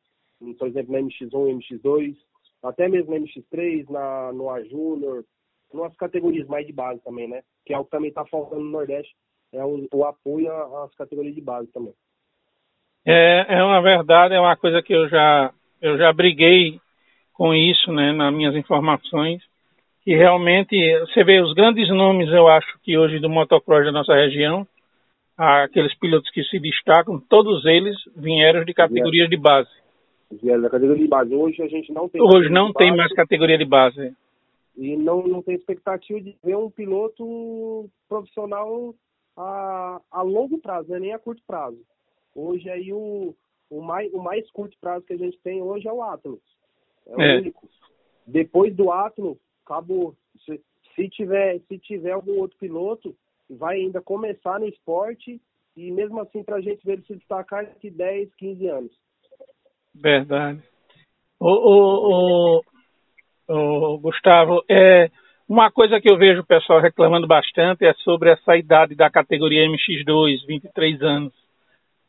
por 0.58 0.68
exemplo, 0.68 0.92
na 0.92 1.00
MX1 1.00 1.58
MX2, 1.58 2.16
até 2.62 2.88
mesmo 2.88 3.12
na 3.12 3.20
MX3, 3.20 3.88
na, 3.90 4.32
no 4.32 4.50
A 4.50 4.62
Júnior, 4.64 5.24
nas 5.72 5.94
categorias 5.96 6.46
mais 6.46 6.66
de 6.66 6.72
base 6.72 7.02
também, 7.02 7.28
né? 7.28 7.42
Que 7.64 7.74
é 7.74 7.78
o 7.78 7.84
que 7.84 7.90
também 7.90 8.08
está 8.08 8.24
faltando 8.26 8.62
no 8.62 8.70
Nordeste 8.70 9.14
é 9.52 9.64
o, 9.64 9.86
o 9.92 10.04
apoio 10.04 10.52
às 10.82 10.94
categorias 10.94 11.34
de 11.34 11.40
base 11.40 11.70
também. 11.72 11.92
É, 13.04 13.58
é 13.58 13.62
uma 13.62 13.80
verdade, 13.80 14.34
é 14.34 14.40
uma 14.40 14.56
coisa 14.56 14.82
que 14.82 14.92
eu 14.92 15.08
já, 15.08 15.52
eu 15.80 15.96
já 15.96 16.12
briguei 16.12 16.80
com 17.32 17.54
isso, 17.54 17.92
né, 17.92 18.12
nas 18.12 18.34
minhas 18.34 18.54
informações, 18.56 19.42
que 20.02 20.14
realmente, 20.14 20.76
você 21.00 21.22
vê 21.22 21.40
os 21.40 21.52
grandes 21.52 21.88
nomes, 21.88 22.28
eu 22.30 22.48
acho 22.48 22.78
que 22.82 22.96
hoje 22.96 23.18
do 23.18 23.28
motocross 23.28 23.84
da 23.84 23.92
nossa 23.92 24.14
região, 24.14 24.66
aqueles 25.36 25.94
pilotos 25.98 26.30
que 26.30 26.42
se 26.44 26.58
destacam, 26.58 27.20
todos 27.28 27.64
eles 27.66 27.96
vieram 28.16 28.64
de 28.64 28.72
categorias 28.72 29.28
de 29.28 29.36
base. 29.36 29.70
Vieram 30.30 30.62
da 30.62 30.70
categoria 30.70 31.02
de 31.02 31.08
base. 31.08 31.34
Hoje 31.34 31.62
a 31.62 31.68
gente 31.68 31.92
não 31.92 32.08
tem. 32.08 32.20
Hoje 32.20 32.48
não 32.48 32.72
tem 32.72 32.94
mais 32.94 33.12
categoria 33.12 33.56
de 33.56 33.64
base. 33.64 34.14
E 34.76 34.96
não, 34.96 35.26
não 35.26 35.42
tem 35.42 35.54
expectativa 35.54 36.20
de 36.20 36.36
ver 36.44 36.56
um 36.56 36.68
piloto 36.68 37.88
profissional 38.08 38.94
a, 39.36 40.00
a 40.10 40.22
longo 40.22 40.58
prazo, 40.58 40.90
né? 40.90 40.98
nem 40.98 41.12
a 41.12 41.18
curto 41.18 41.42
prazo. 41.46 41.78
Hoje 42.34 42.68
aí 42.68 42.92
o, 42.92 43.34
o, 43.70 43.80
mais, 43.80 44.12
o 44.12 44.18
mais 44.18 44.50
curto 44.50 44.76
prazo 44.80 45.06
que 45.06 45.14
a 45.14 45.18
gente 45.18 45.38
tem 45.38 45.62
hoje 45.62 45.88
é 45.88 45.92
o 45.92 46.02
Atlas. 46.02 46.40
É 47.06 47.16
o 47.16 47.20
é. 47.20 47.38
único. 47.38 47.68
depois 48.26 48.74
do 48.74 48.90
átomo, 48.90 49.38
acabou. 49.64 50.14
Se, 50.44 50.60
se, 50.94 51.08
tiver, 51.08 51.60
se 51.68 51.78
tiver 51.78 52.12
algum 52.12 52.38
outro 52.38 52.58
piloto, 52.58 53.16
vai 53.48 53.76
ainda 53.76 54.02
começar 54.02 54.60
no 54.60 54.66
esporte 54.66 55.40
e 55.76 55.90
mesmo 55.90 56.20
assim 56.20 56.42
para 56.42 56.56
a 56.56 56.60
gente 56.60 56.84
ver 56.84 56.94
ele 56.94 57.04
se 57.06 57.16
destacar 57.16 57.64
daqui 57.64 57.90
10, 57.90 58.34
15 58.34 58.66
anos. 58.66 58.92
Verdade. 60.00 60.60
O, 61.38 61.50
o, 61.50 62.62
o, 63.48 63.94
o, 63.94 63.98
Gustavo, 63.98 64.62
é, 64.68 65.10
uma 65.48 65.70
coisa 65.70 66.00
que 66.00 66.10
eu 66.10 66.16
vejo 66.16 66.40
o 66.40 66.46
pessoal 66.46 66.80
reclamando 66.80 67.26
bastante 67.26 67.84
é 67.84 67.92
sobre 67.94 68.30
essa 68.30 68.56
idade 68.56 68.94
da 68.94 69.10
categoria 69.10 69.66
MX2, 69.68 70.46
23 70.46 71.02
anos. 71.02 71.32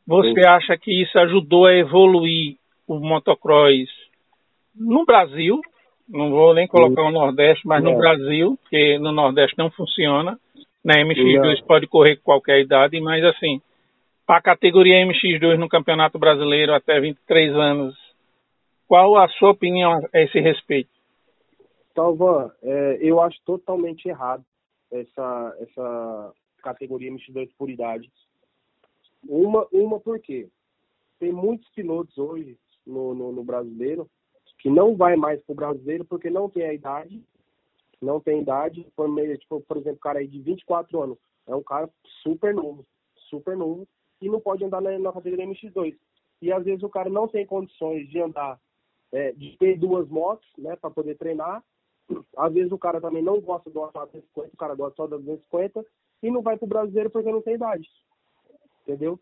Você 0.05 0.41
Sim. 0.41 0.47
acha 0.47 0.77
que 0.77 1.01
isso 1.01 1.19
ajudou 1.19 1.65
a 1.65 1.75
evoluir 1.75 2.55
o 2.87 2.99
motocross 2.99 3.89
no 4.73 5.05
Brasil? 5.05 5.59
Não 6.07 6.29
vou 6.31 6.53
nem 6.53 6.67
colocar 6.67 7.01
Sim. 7.01 7.09
o 7.09 7.11
Nordeste, 7.11 7.67
mas 7.67 7.83
não. 7.83 7.91
no 7.91 7.97
Brasil, 7.97 8.57
porque 8.61 8.97
no 8.99 9.11
Nordeste 9.11 9.57
não 9.57 9.69
funciona. 9.69 10.39
Na 10.83 10.93
MX2 10.95 11.59
não. 11.59 11.67
pode 11.67 11.87
correr 11.87 12.15
com 12.15 12.23
qualquer 12.23 12.61
idade, 12.61 12.99
mas 13.01 13.21
assim, 13.25 13.61
a 14.27 14.41
categoria 14.41 15.05
MX2 15.05 15.57
no 15.57 15.69
Campeonato 15.69 16.19
Brasileiro 16.19 16.73
até 16.73 16.99
23 16.99 17.55
anos, 17.55 17.95
qual 18.87 19.17
a 19.17 19.27
sua 19.29 19.51
opinião 19.51 19.93
a 20.13 20.21
esse 20.21 20.39
respeito? 20.39 20.89
Talvan, 21.93 22.51
é, 22.61 22.97
eu 23.01 23.21
acho 23.21 23.39
totalmente 23.45 24.07
errado 24.07 24.43
essa, 24.91 25.57
essa 25.59 26.33
categoria 26.61 27.11
MX2 27.11 27.49
por 27.57 27.69
idade. 27.69 28.11
Uma, 29.27 29.67
uma 29.71 29.99
porque 29.99 30.47
tem 31.19 31.31
muitos 31.31 31.67
pilotos 31.69 32.17
hoje 32.17 32.57
no, 32.85 33.15
no, 33.15 33.31
no 33.31 33.43
brasileiro 33.43 34.07
que 34.59 34.69
não 34.69 34.95
vai 34.95 35.15
mais 35.15 35.41
para 35.43 35.53
o 35.53 35.55
brasileiro 35.55 36.05
porque 36.05 36.29
não 36.29 36.49
tem 36.49 36.65
a 36.65 36.73
idade 36.73 37.21
não 38.01 38.19
tem 38.19 38.41
idade, 38.41 38.85
por, 38.95 39.07
tipo, 39.37 39.61
por 39.61 39.77
exemplo, 39.77 39.99
cara 39.99 40.19
aí 40.19 40.27
de 40.27 40.39
24 40.39 41.01
anos, 41.01 41.17
é 41.47 41.55
um 41.55 41.63
cara 41.63 41.89
super 42.21 42.53
novo, 42.53 42.85
super 43.29 43.57
novo, 43.57 43.87
e 44.21 44.29
não 44.29 44.39
pode 44.39 44.63
andar 44.63 44.81
na, 44.81 44.97
na 44.97 45.11
categoria 45.11 45.45
MX2. 45.45 45.95
E 46.41 46.51
às 46.51 46.63
vezes 46.63 46.83
o 46.83 46.89
cara 46.89 47.09
não 47.09 47.27
tem 47.27 47.45
condições 47.45 48.07
de 48.09 48.19
andar, 48.21 48.59
é, 49.11 49.31
de 49.31 49.57
ter 49.57 49.77
duas 49.77 50.07
motos, 50.07 50.47
né, 50.57 50.75
para 50.75 50.91
poder 50.91 51.17
treinar. 51.17 51.63
Às 52.37 52.53
vezes 52.53 52.71
o 52.71 52.77
cara 52.77 53.01
também 53.01 53.23
não 53.23 53.39
gosta 53.41 53.69
do 53.69 53.79
250, 53.79 54.53
o 54.53 54.57
cara 54.57 54.75
gosta 54.75 54.95
só 54.95 55.07
da 55.07 55.17
250, 55.17 55.85
e 56.23 56.31
não 56.31 56.41
vai 56.41 56.57
pro 56.57 56.67
brasileiro 56.67 57.09
porque 57.09 57.31
não 57.31 57.41
tem 57.41 57.55
idade. 57.55 57.87
Entendeu? 58.83 59.19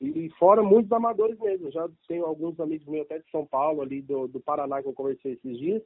E 0.00 0.30
fora 0.30 0.62
muitos 0.62 0.90
amadores 0.90 1.38
mesmo. 1.38 1.70
Já 1.70 1.88
tenho 2.08 2.24
alguns 2.24 2.58
amigos 2.58 2.86
meus 2.88 3.04
até 3.04 3.18
de 3.18 3.30
São 3.30 3.46
Paulo, 3.46 3.82
ali 3.82 4.02
do, 4.02 4.26
do 4.26 4.40
Paraná, 4.40 4.82
que 4.82 4.88
eu 4.88 4.92
conversei 4.92 5.34
esses 5.34 5.58
dias, 5.58 5.82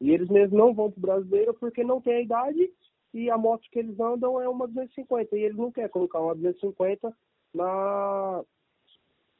e 0.00 0.10
eles 0.10 0.28
mesmo 0.28 0.58
não 0.58 0.74
vão 0.74 0.90
para 0.90 0.98
o 0.98 1.02
brasileiro 1.02 1.54
porque 1.54 1.84
não 1.84 2.00
tem 2.00 2.14
a 2.14 2.20
idade 2.22 2.70
e 3.14 3.30
a 3.30 3.38
moto 3.38 3.68
que 3.70 3.78
eles 3.78 3.98
andam 4.00 4.40
é 4.40 4.48
uma 4.48 4.66
250. 4.66 5.36
E 5.36 5.42
eles 5.44 5.56
não 5.56 5.70
querem 5.70 5.90
colocar 5.90 6.18
uma 6.20 6.34
250 6.34 7.14
na, 7.54 8.42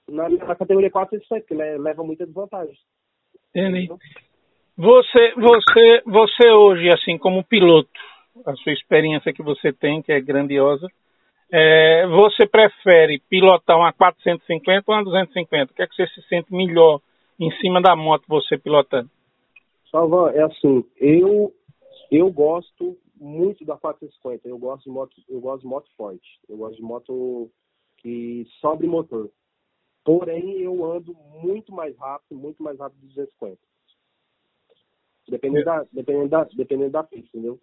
na, 0.09 0.29
na 0.29 0.57
categoria 0.57 0.91
450, 0.91 1.47
que 1.47 1.55
leva 1.55 2.03
muita 2.03 2.27
desvantagem. 2.27 2.77
Entendi. 3.55 3.89
Você, 4.77 5.35
você, 5.35 6.03
você 6.07 6.51
hoje, 6.51 6.91
assim, 6.91 7.19
como 7.19 7.45
piloto, 7.45 7.91
a 8.47 8.55
sua 8.57 8.73
experiência 8.73 9.33
que 9.33 9.43
você 9.43 9.73
tem, 9.73 10.03
que 10.03 10.13
é 10.13 10.21
grandiosa, 10.21 10.89
é, 11.51 12.07
você 12.07 12.47
prefere 12.47 13.21
pilotar 13.29 13.77
uma 13.77 13.93
450 13.93 14.85
ou 14.87 14.97
uma 14.97 15.05
250? 15.05 15.73
O 15.73 15.75
que 15.75 15.83
é 15.83 15.87
que 15.87 15.95
você 15.95 16.07
se 16.09 16.23
sente 16.29 16.53
melhor 16.53 17.01
em 17.39 17.51
cima 17.59 17.81
da 17.83 17.95
moto 17.95 18.25
você 18.27 18.57
pilotando? 18.57 19.11
Salva, 19.91 20.33
é 20.35 20.43
assim, 20.43 20.83
eu 20.99 21.53
eu 22.11 22.31
gosto 22.31 22.97
muito 23.19 23.65
da 23.65 23.77
450. 23.77 24.49
Eu 24.49 24.59
gosto 24.59 24.85
de 24.85 24.91
moto, 24.91 25.13
eu 25.29 25.41
gosto 25.41 25.63
de 25.63 25.69
moto 25.69 25.89
forte. 25.97 26.41
Eu 26.49 26.57
gosto 26.57 26.77
de 26.77 26.83
moto 26.83 27.51
que 28.03 28.47
sobe 28.61 28.87
motor. 28.87 29.31
Porém, 30.05 30.61
eu 30.61 30.85
ando 30.85 31.15
muito 31.43 31.73
mais 31.73 31.97
rápido, 31.97 32.37
muito 32.37 32.63
mais 32.63 32.79
rápido 32.79 33.01
de 33.01 33.09
250. 33.09 33.59
Dependendo 35.29 35.65
da, 35.65 35.87
dependendo 35.93 36.29
da, 36.29 36.45
dependendo 36.45 36.91
da 36.91 37.05
pista, 37.05 37.29
entendeu? 37.29 37.61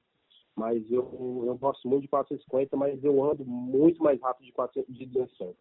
Mas 0.55 0.89
eu, 0.91 1.43
eu 1.45 1.57
gosto 1.57 1.87
muito 1.87 2.03
de 2.03 2.07
450, 2.07 2.75
mas 2.77 3.03
eu 3.03 3.23
ando 3.23 3.45
muito 3.45 4.01
mais 4.01 4.19
rápido 4.21 4.45
de, 4.45 4.51
400, 4.53 4.93
de 4.93 5.05
250. 5.05 5.57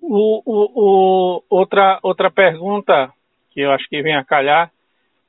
O, 0.00 0.42
o, 0.44 0.70
o, 0.74 1.42
outra, 1.48 2.00
outra 2.02 2.30
pergunta 2.30 3.12
que 3.50 3.60
eu 3.60 3.70
acho 3.70 3.88
que 3.88 4.02
vem 4.02 4.14
a 4.14 4.24
calhar 4.24 4.72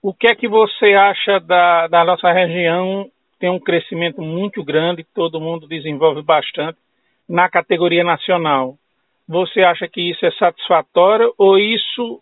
o 0.01 0.13
que 0.13 0.27
é 0.27 0.35
que 0.35 0.47
você 0.47 0.93
acha 0.93 1.39
da, 1.39 1.87
da 1.87 2.05
nossa 2.05 2.31
região? 2.31 3.09
Tem 3.39 3.49
um 3.49 3.59
crescimento 3.59 4.21
muito 4.21 4.63
grande, 4.63 5.05
todo 5.13 5.41
mundo 5.41 5.67
desenvolve 5.67 6.21
bastante 6.21 6.77
na 7.27 7.49
categoria 7.49 8.03
nacional. 8.03 8.77
Você 9.27 9.61
acha 9.61 9.87
que 9.87 10.01
isso 10.01 10.25
é 10.25 10.31
satisfatório 10.31 11.33
ou 11.37 11.57
isso, 11.57 12.21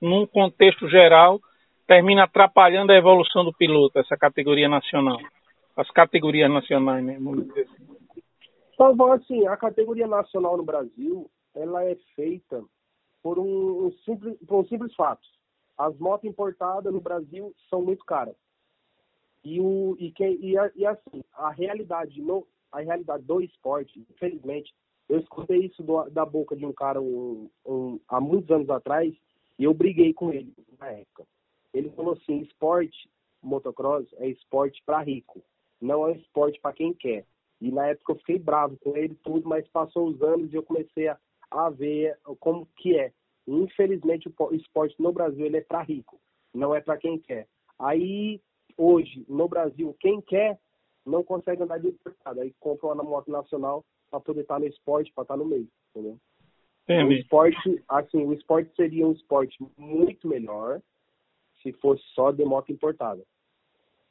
num 0.00 0.26
contexto 0.26 0.88
geral, 0.88 1.40
termina 1.86 2.24
atrapalhando 2.24 2.92
a 2.92 2.96
evolução 2.96 3.44
do 3.44 3.52
piloto, 3.52 3.98
essa 3.98 4.16
categoria 4.16 4.68
nacional? 4.68 5.18
As 5.76 5.88
categorias 5.90 6.50
nacionais, 6.50 7.04
né? 7.04 7.16
Vamos 7.20 7.46
dizer 7.46 7.68
assim. 7.72 7.90
Então, 8.74 9.12
assim, 9.12 9.46
a 9.46 9.56
categoria 9.56 10.06
nacional 10.06 10.56
no 10.56 10.64
Brasil, 10.64 11.30
ela 11.54 11.84
é 11.84 11.96
feita 12.16 12.62
por 13.22 13.38
um, 13.38 13.86
um 13.86 13.92
simples, 14.04 14.36
por 14.46 14.60
um 14.60 14.64
simples 14.66 14.94
fato 14.94 15.20
as 15.80 15.96
motos 15.96 16.28
importadas 16.28 16.92
no 16.92 17.00
Brasil 17.00 17.54
são 17.70 17.80
muito 17.80 18.04
caras. 18.04 18.36
E, 19.42 19.58
o, 19.58 19.96
e, 19.98 20.12
quem, 20.12 20.34
e, 20.34 20.54
e 20.76 20.86
assim, 20.86 21.24
a 21.32 21.50
realidade, 21.50 22.20
no, 22.20 22.46
a 22.72 22.80
realidade 22.80 23.24
do 23.24 23.40
esporte, 23.40 23.98
infelizmente, 24.10 24.72
eu 25.08 25.18
escutei 25.18 25.66
isso 25.66 25.82
do, 25.82 26.08
da 26.10 26.24
boca 26.24 26.54
de 26.54 26.64
um 26.64 26.72
cara 26.72 27.00
um, 27.00 27.50
um, 27.66 27.98
há 28.08 28.20
muitos 28.20 28.50
anos 28.50 28.70
atrás 28.70 29.12
e 29.58 29.64
eu 29.64 29.74
briguei 29.74 30.14
com 30.14 30.32
ele 30.32 30.54
na 30.78 30.88
época. 30.88 31.26
Ele 31.74 31.90
falou 31.90 32.12
assim: 32.14 32.38
esporte, 32.40 33.10
motocross, 33.42 34.06
é 34.18 34.28
esporte 34.28 34.80
para 34.86 35.02
rico, 35.02 35.42
não 35.80 36.06
é 36.06 36.12
esporte 36.12 36.60
para 36.60 36.72
quem 36.72 36.94
quer. 36.94 37.26
E 37.60 37.70
na 37.70 37.88
época 37.88 38.12
eu 38.12 38.16
fiquei 38.16 38.38
bravo 38.38 38.78
com 38.78 38.96
ele 38.96 39.14
tudo, 39.16 39.48
mas 39.48 39.66
passou 39.68 40.08
os 40.08 40.22
anos 40.22 40.52
e 40.52 40.56
eu 40.56 40.62
comecei 40.62 41.08
a, 41.08 41.18
a 41.50 41.68
ver 41.68 42.16
como 42.38 42.66
que 42.76 42.96
é. 42.96 43.12
Infelizmente, 43.46 44.32
o 44.38 44.54
esporte 44.54 44.94
no 44.98 45.12
Brasil 45.12 45.44
ele 45.44 45.56
é 45.56 45.60
para 45.60 45.82
rico, 45.82 46.20
não 46.54 46.74
é 46.74 46.80
para 46.80 46.96
quem 46.96 47.18
quer. 47.18 47.48
Aí, 47.78 48.40
hoje, 48.76 49.24
no 49.28 49.48
Brasil, 49.48 49.94
quem 49.98 50.20
quer 50.20 50.58
não 51.04 51.22
consegue 51.22 51.62
andar 51.62 51.78
de 51.78 51.88
importado. 51.88 52.40
Aí 52.40 52.52
compra 52.60 52.88
uma 52.88 53.02
moto 53.02 53.30
nacional 53.30 53.84
para 54.10 54.20
poder 54.20 54.42
estar 54.42 54.58
no 54.58 54.66
esporte, 54.66 55.12
para 55.12 55.22
estar 55.22 55.36
no 55.36 55.44
meio, 55.44 55.68
entendeu? 55.90 56.18
O 56.88 57.12
esporte, 57.12 57.82
assim, 57.88 58.24
o 58.24 58.32
esporte 58.32 58.74
seria 58.74 59.06
um 59.06 59.12
esporte 59.12 59.56
muito 59.78 60.26
melhor 60.26 60.80
se 61.62 61.72
fosse 61.74 62.02
só 62.14 62.32
de 62.32 62.44
moto 62.44 62.72
importada. 62.72 63.22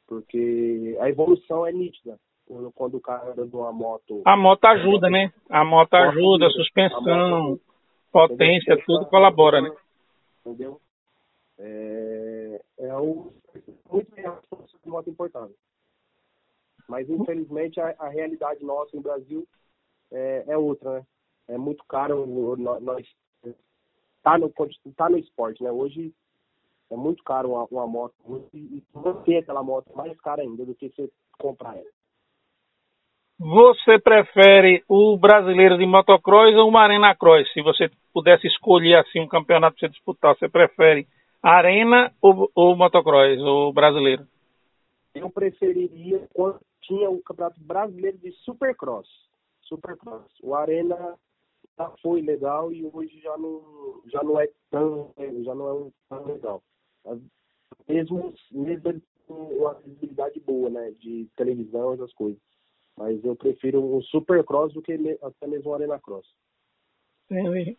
Porque 0.06 0.96
a 1.00 1.08
evolução 1.08 1.66
é 1.66 1.72
nítida. 1.72 2.18
Quando 2.74 2.96
o 2.96 3.00
cara 3.00 3.30
anda 3.30 3.44
numa 3.44 3.70
moto. 3.70 4.22
A 4.24 4.36
moto 4.36 4.64
ajuda, 4.64 5.08
né? 5.08 5.32
A 5.48 5.64
moto 5.64 5.94
ajuda, 5.94 6.46
a 6.46 6.50
suspensão. 6.50 7.00
A 7.02 7.40
moto 7.40 7.60
potência, 8.10 8.82
tudo 8.84 9.06
colabora, 9.06 9.60
né? 9.60 9.70
Entendeu? 10.44 10.80
É, 11.58 12.60
é 12.78 12.96
um, 12.96 13.30
muito 13.90 14.14
melhor 14.16 14.40
de 14.82 14.90
moto 14.90 15.10
importada. 15.10 15.52
Mas, 16.90 17.08
infelizmente, 17.08 17.80
a, 17.80 17.94
a, 18.00 18.08
realidade 18.08 18.64
nossa 18.64 18.96
no 18.96 19.02
Brasil 19.02 19.46
é, 20.10 20.44
é, 20.48 20.58
outra, 20.58 20.94
né? 20.94 21.06
É 21.46 21.56
muito 21.56 21.84
caro 21.84 22.26
nós 22.26 23.06
tá 24.22 24.36
no, 24.36 24.52
tá 24.96 25.08
no 25.08 25.16
esporte, 25.16 25.62
né? 25.62 25.70
Hoje 25.70 26.12
é 26.90 26.96
muito 26.96 27.22
caro 27.22 27.52
uma, 27.52 27.64
uma 27.70 27.86
moto 27.86 28.14
e 28.52 28.82
manter 28.92 29.38
aquela 29.38 29.62
moto 29.62 29.90
mais 29.94 30.20
cara 30.20 30.42
ainda 30.42 30.64
do 30.64 30.74
que 30.74 30.88
você 30.88 31.08
comprar 31.38 31.76
ela. 31.76 31.90
Você 33.38 33.98
prefere 33.98 34.84
o 34.88 35.16
brasileiro 35.16 35.78
de 35.78 35.86
motocross 35.86 36.54
ou 36.56 36.68
uma 36.68 36.82
arena 36.82 37.14
cross? 37.14 37.52
Se 37.52 37.62
você 37.62 37.90
pudesse 38.12 38.46
escolher 38.48 38.96
assim 38.96 39.20
um 39.20 39.28
campeonato 39.28 39.76
para 39.76 39.88
você 39.88 39.92
disputar, 39.92 40.36
você 40.36 40.48
prefere 40.48 41.06
arena 41.42 42.12
ou, 42.20 42.50
ou 42.54 42.76
motocross, 42.76 43.38
ou 43.40 43.72
brasileiro? 43.72 44.26
Eu 45.14 45.30
preferiria 45.30 46.28
quando 46.34 46.60
tinha 46.82 47.10
o 47.10 47.22
campeonato 47.22 47.60
brasileiro 47.60 48.18
de 48.18 48.32
supercross. 48.32 49.08
Supercross. 49.62 50.32
O 50.42 50.54
arena 50.54 51.18
já 51.78 51.90
foi 52.02 52.22
legal 52.22 52.72
e 52.72 52.84
hoje 52.84 53.20
já 53.20 53.36
não, 53.38 54.02
já 54.06 54.22
não 54.22 54.40
é 54.40 54.48
tão, 54.70 55.14
já 55.42 55.54
não 55.54 55.86
é 55.86 55.90
tão 56.08 56.24
legal. 56.26 56.62
Mesmo, 57.88 58.34
mesmo 58.50 59.02
com 59.26 59.34
uma 59.34 59.74
visibilidade 59.74 60.40
boa, 60.40 60.68
né, 60.68 60.90
de 60.98 61.28
televisão, 61.36 61.94
essas 61.94 62.12
coisas. 62.14 62.40
Mas 62.96 63.24
eu 63.24 63.36
prefiro 63.36 63.82
um 63.82 64.02
Supercross 64.02 64.72
do 64.74 64.82
que 64.82 64.92
até 65.22 65.46
mesmo 65.46 65.70
um 65.70 65.74
Arena 65.74 65.98
Cross. 65.98 66.26
Entendi. 67.30 67.78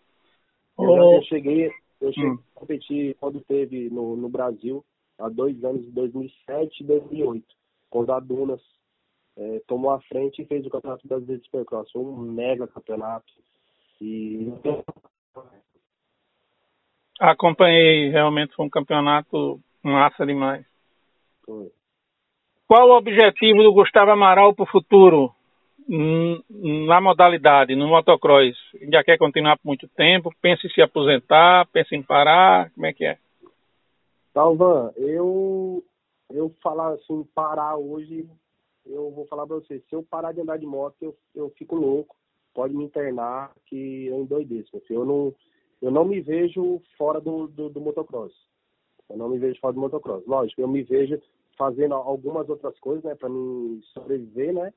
Eu, 0.79 0.85
oh. 0.85 1.15
eu 1.17 1.23
cheguei, 1.23 1.69
eu 1.99 2.13
cheguei 2.13 2.29
hum. 2.29 2.39
a 2.55 2.59
competir 2.59 3.15
quando 3.19 3.41
teve 3.41 3.89
no, 3.89 4.15
no 4.15 4.29
Brasil, 4.29 4.83
há 5.19 5.29
dois 5.29 5.63
anos, 5.63 5.85
2007 5.91 6.81
e 6.81 6.87
2008, 6.87 7.45
quando 7.89 8.11
a 8.11 8.19
Dunas 8.19 8.61
é, 9.37 9.61
tomou 9.67 9.91
a 9.91 10.01
frente 10.01 10.41
e 10.41 10.45
fez 10.45 10.65
o 10.65 10.69
Campeonato 10.69 11.07
Brasileiro 11.07 11.41
de 11.41 11.45
Supercross. 11.45 11.91
Foi 11.91 12.01
um 12.01 12.17
mega 12.17 12.67
campeonato. 12.67 13.31
E 14.01 14.51
acompanhei, 17.19 18.09
realmente 18.09 18.55
foi 18.55 18.65
um 18.65 18.69
campeonato 18.69 19.59
massa 19.83 20.25
demais. 20.25 20.65
Foi. 21.45 21.71
Qual 22.67 22.89
o 22.89 22.97
objetivo 22.97 23.61
do 23.61 23.73
Gustavo 23.73 24.11
Amaral 24.11 24.55
para 24.55 24.63
o 24.63 24.71
futuro 24.71 25.31
na 25.87 26.99
modalidade, 27.01 27.75
no 27.75 27.87
motocross? 27.87 28.55
Já 28.91 29.03
quer 29.03 29.17
continuar 29.17 29.57
por 29.57 29.67
muito 29.67 29.87
tempo? 29.89 30.33
Pensa 30.41 30.65
em 30.65 30.69
se 30.69 30.81
aposentar? 30.81 31.67
Pensa 31.67 31.95
em 31.95 32.01
parar? 32.01 32.71
Como 32.71 32.85
é 32.85 32.93
que 32.93 33.05
é? 33.05 33.17
Talvan, 34.33 34.91
eu 34.95 35.83
eu 36.33 36.49
falar 36.63 36.93
assim, 36.93 37.27
parar 37.35 37.75
hoje, 37.75 38.25
eu 38.85 39.11
vou 39.11 39.25
falar 39.27 39.45
pra 39.45 39.57
você, 39.57 39.79
se 39.79 39.95
eu 39.95 40.03
parar 40.03 40.31
de 40.31 40.41
andar 40.41 40.57
de 40.57 40.65
moto, 40.65 40.95
eu, 41.01 41.15
eu 41.35 41.49
fico 41.51 41.75
louco, 41.75 42.15
pode 42.53 42.75
me 42.75 42.83
internar, 42.83 43.51
que 43.65 44.07
eu 44.07 44.19
endoideço. 44.21 44.81
Eu 44.89 45.05
não, 45.05 45.33
eu 45.81 45.91
não 45.91 46.05
me 46.05 46.21
vejo 46.21 46.81
fora 46.97 47.19
do, 47.19 47.47
do, 47.47 47.69
do 47.69 47.81
motocross. 47.81 48.33
Eu 49.09 49.17
não 49.17 49.29
me 49.29 49.37
vejo 49.37 49.59
fora 49.59 49.73
do 49.73 49.79
motocross. 49.79 50.25
Lógico, 50.25 50.61
eu 50.61 50.67
me 50.67 50.83
vejo 50.83 51.21
fazendo 51.57 51.93
algumas 51.93 52.49
outras 52.49 52.77
coisas, 52.79 53.03
né, 53.03 53.15
para 53.15 53.29
me 53.29 53.81
sobreviver, 53.93 54.53
né? 54.53 54.73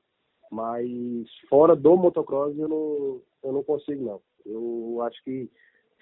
Mas 0.51 1.27
fora 1.49 1.75
do 1.75 1.95
motocross 1.97 2.57
eu 2.57 2.67
não, 2.67 3.21
eu 3.43 3.51
não 3.51 3.63
consigo 3.63 4.03
não. 4.03 4.21
Eu 4.45 5.01
acho 5.01 5.23
que 5.23 5.49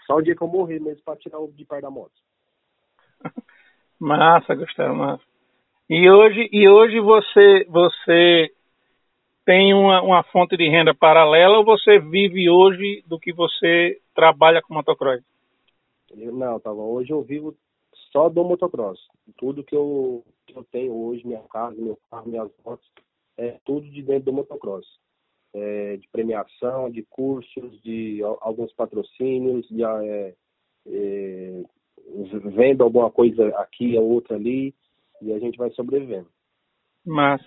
só 0.05 0.17
o 0.17 0.21
dia 0.21 0.35
que 0.35 0.43
eu 0.43 0.47
morrer 0.47 0.79
mesmo 0.79 1.01
para 1.03 1.17
tirar 1.17 1.39
o 1.39 1.51
de 1.51 1.65
perto 1.65 1.83
da 1.83 1.89
moto. 1.89 2.11
Massa, 3.99 4.53
Gustavo, 4.53 4.95
massa. 4.95 5.32
E 5.95 6.09
hoje, 6.09 6.49
e 6.51 6.67
hoje 6.67 6.99
você, 6.99 7.65
você 7.65 8.51
tem 9.45 9.75
uma, 9.75 10.01
uma 10.01 10.23
fonte 10.23 10.57
de 10.57 10.67
renda 10.67 10.91
paralela 10.91 11.59
ou 11.59 11.63
você 11.63 11.99
vive 11.99 12.49
hoje 12.49 13.03
do 13.05 13.19
que 13.19 13.31
você 13.31 14.01
trabalha 14.15 14.59
com 14.59 14.73
motocross? 14.73 15.21
Não, 16.15 16.59
tava. 16.59 16.81
Hoje 16.81 17.13
eu 17.13 17.21
vivo 17.21 17.55
só 18.11 18.27
do 18.27 18.43
motocross. 18.43 18.99
Tudo 19.37 19.63
que 19.63 19.75
eu, 19.75 20.23
que 20.47 20.57
eu 20.57 20.63
tenho 20.63 20.95
hoje, 20.95 21.27
minha 21.27 21.43
casa, 21.43 21.79
meu 21.79 21.99
carro, 22.09 22.27
minhas 22.27 22.49
motos, 22.65 22.89
é 23.37 23.59
tudo 23.63 23.87
de 23.87 24.01
dentro 24.01 24.25
do 24.25 24.33
motocross. 24.33 24.87
É, 25.53 25.97
de 25.97 26.07
premiação, 26.07 26.89
de 26.89 27.03
cursos, 27.03 27.79
de 27.83 28.19
alguns 28.41 28.73
patrocínios, 28.73 29.67
de 29.69 29.83
é, 29.83 30.33
é, 30.87 31.63
vendo 32.45 32.83
alguma 32.83 33.11
coisa 33.11 33.49
aqui, 33.59 33.95
outra 33.95 34.35
ali, 34.35 34.73
e 35.23 35.33
a 35.33 35.39
gente 35.39 35.57
vai 35.57 35.69
sobrevivendo. 35.71 36.27
Mas, 37.05 37.41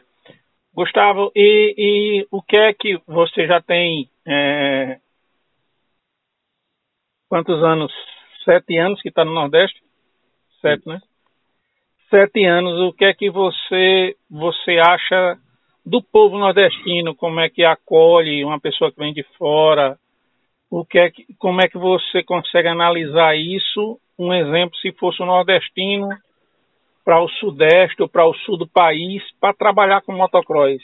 Gustavo, 0.74 1.30
e, 1.34 1.74
e 1.76 2.26
o 2.30 2.42
que 2.42 2.56
é 2.56 2.72
que 2.72 3.00
você 3.06 3.46
já 3.46 3.60
tem? 3.60 4.10
É, 4.26 4.98
quantos 7.28 7.62
anos? 7.62 7.92
Sete 8.44 8.76
anos 8.76 9.00
que 9.02 9.08
está 9.08 9.24
no 9.24 9.32
Nordeste? 9.32 9.82
Sete, 10.60 10.86
né? 10.88 11.00
Sete 12.10 12.44
anos. 12.44 12.80
O 12.80 12.92
que 12.92 13.04
é 13.04 13.14
que 13.14 13.30
você 13.30 14.16
você 14.30 14.78
acha 14.78 15.38
do 15.84 16.02
povo 16.02 16.38
nordestino? 16.38 17.14
Como 17.14 17.40
é 17.40 17.48
que 17.48 17.64
acolhe 17.64 18.44
uma 18.44 18.60
pessoa 18.60 18.92
que 18.92 18.98
vem 18.98 19.12
de 19.12 19.24
fora? 19.38 19.98
O 20.70 20.84
que 20.84 20.98
é 20.98 21.10
que, 21.10 21.26
como 21.38 21.60
é 21.60 21.68
que 21.68 21.78
você 21.78 22.22
consegue 22.22 22.68
analisar 22.68 23.36
isso 23.36 24.00
um 24.18 24.32
exemplo, 24.32 24.76
se 24.78 24.92
fosse 24.92 25.22
um 25.22 25.26
nordestino 25.26 26.08
para 27.06 27.22
o 27.22 27.28
sudeste 27.28 28.02
ou 28.02 28.08
para 28.08 28.26
o 28.26 28.34
sul 28.34 28.58
do 28.58 28.66
país 28.66 29.22
para 29.40 29.54
trabalhar 29.54 30.02
com 30.02 30.12
motocross? 30.12 30.82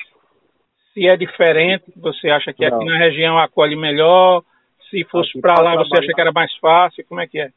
Se 0.95 1.09
é 1.09 1.17
diferente, 1.17 1.93
você 1.97 2.31
acha 2.31 2.53
que 2.53 2.65
Não. 2.65 2.77
aqui 2.77 2.85
na 2.85 2.97
região 2.97 3.39
acolhe 3.41 3.75
melhor? 3.75 4.45
Se 4.89 5.03
fosse 5.07 5.41
para 5.41 5.55
lá, 5.55 5.73
trabalhar... 5.73 5.85
você 5.85 5.99
acha 5.99 6.13
que 6.15 6.21
era 6.21 6.31
mais 6.31 6.57
fácil? 6.59 7.05
Como 7.09 7.21
é 7.21 7.27
que 7.27 7.41
é? 7.41 7.51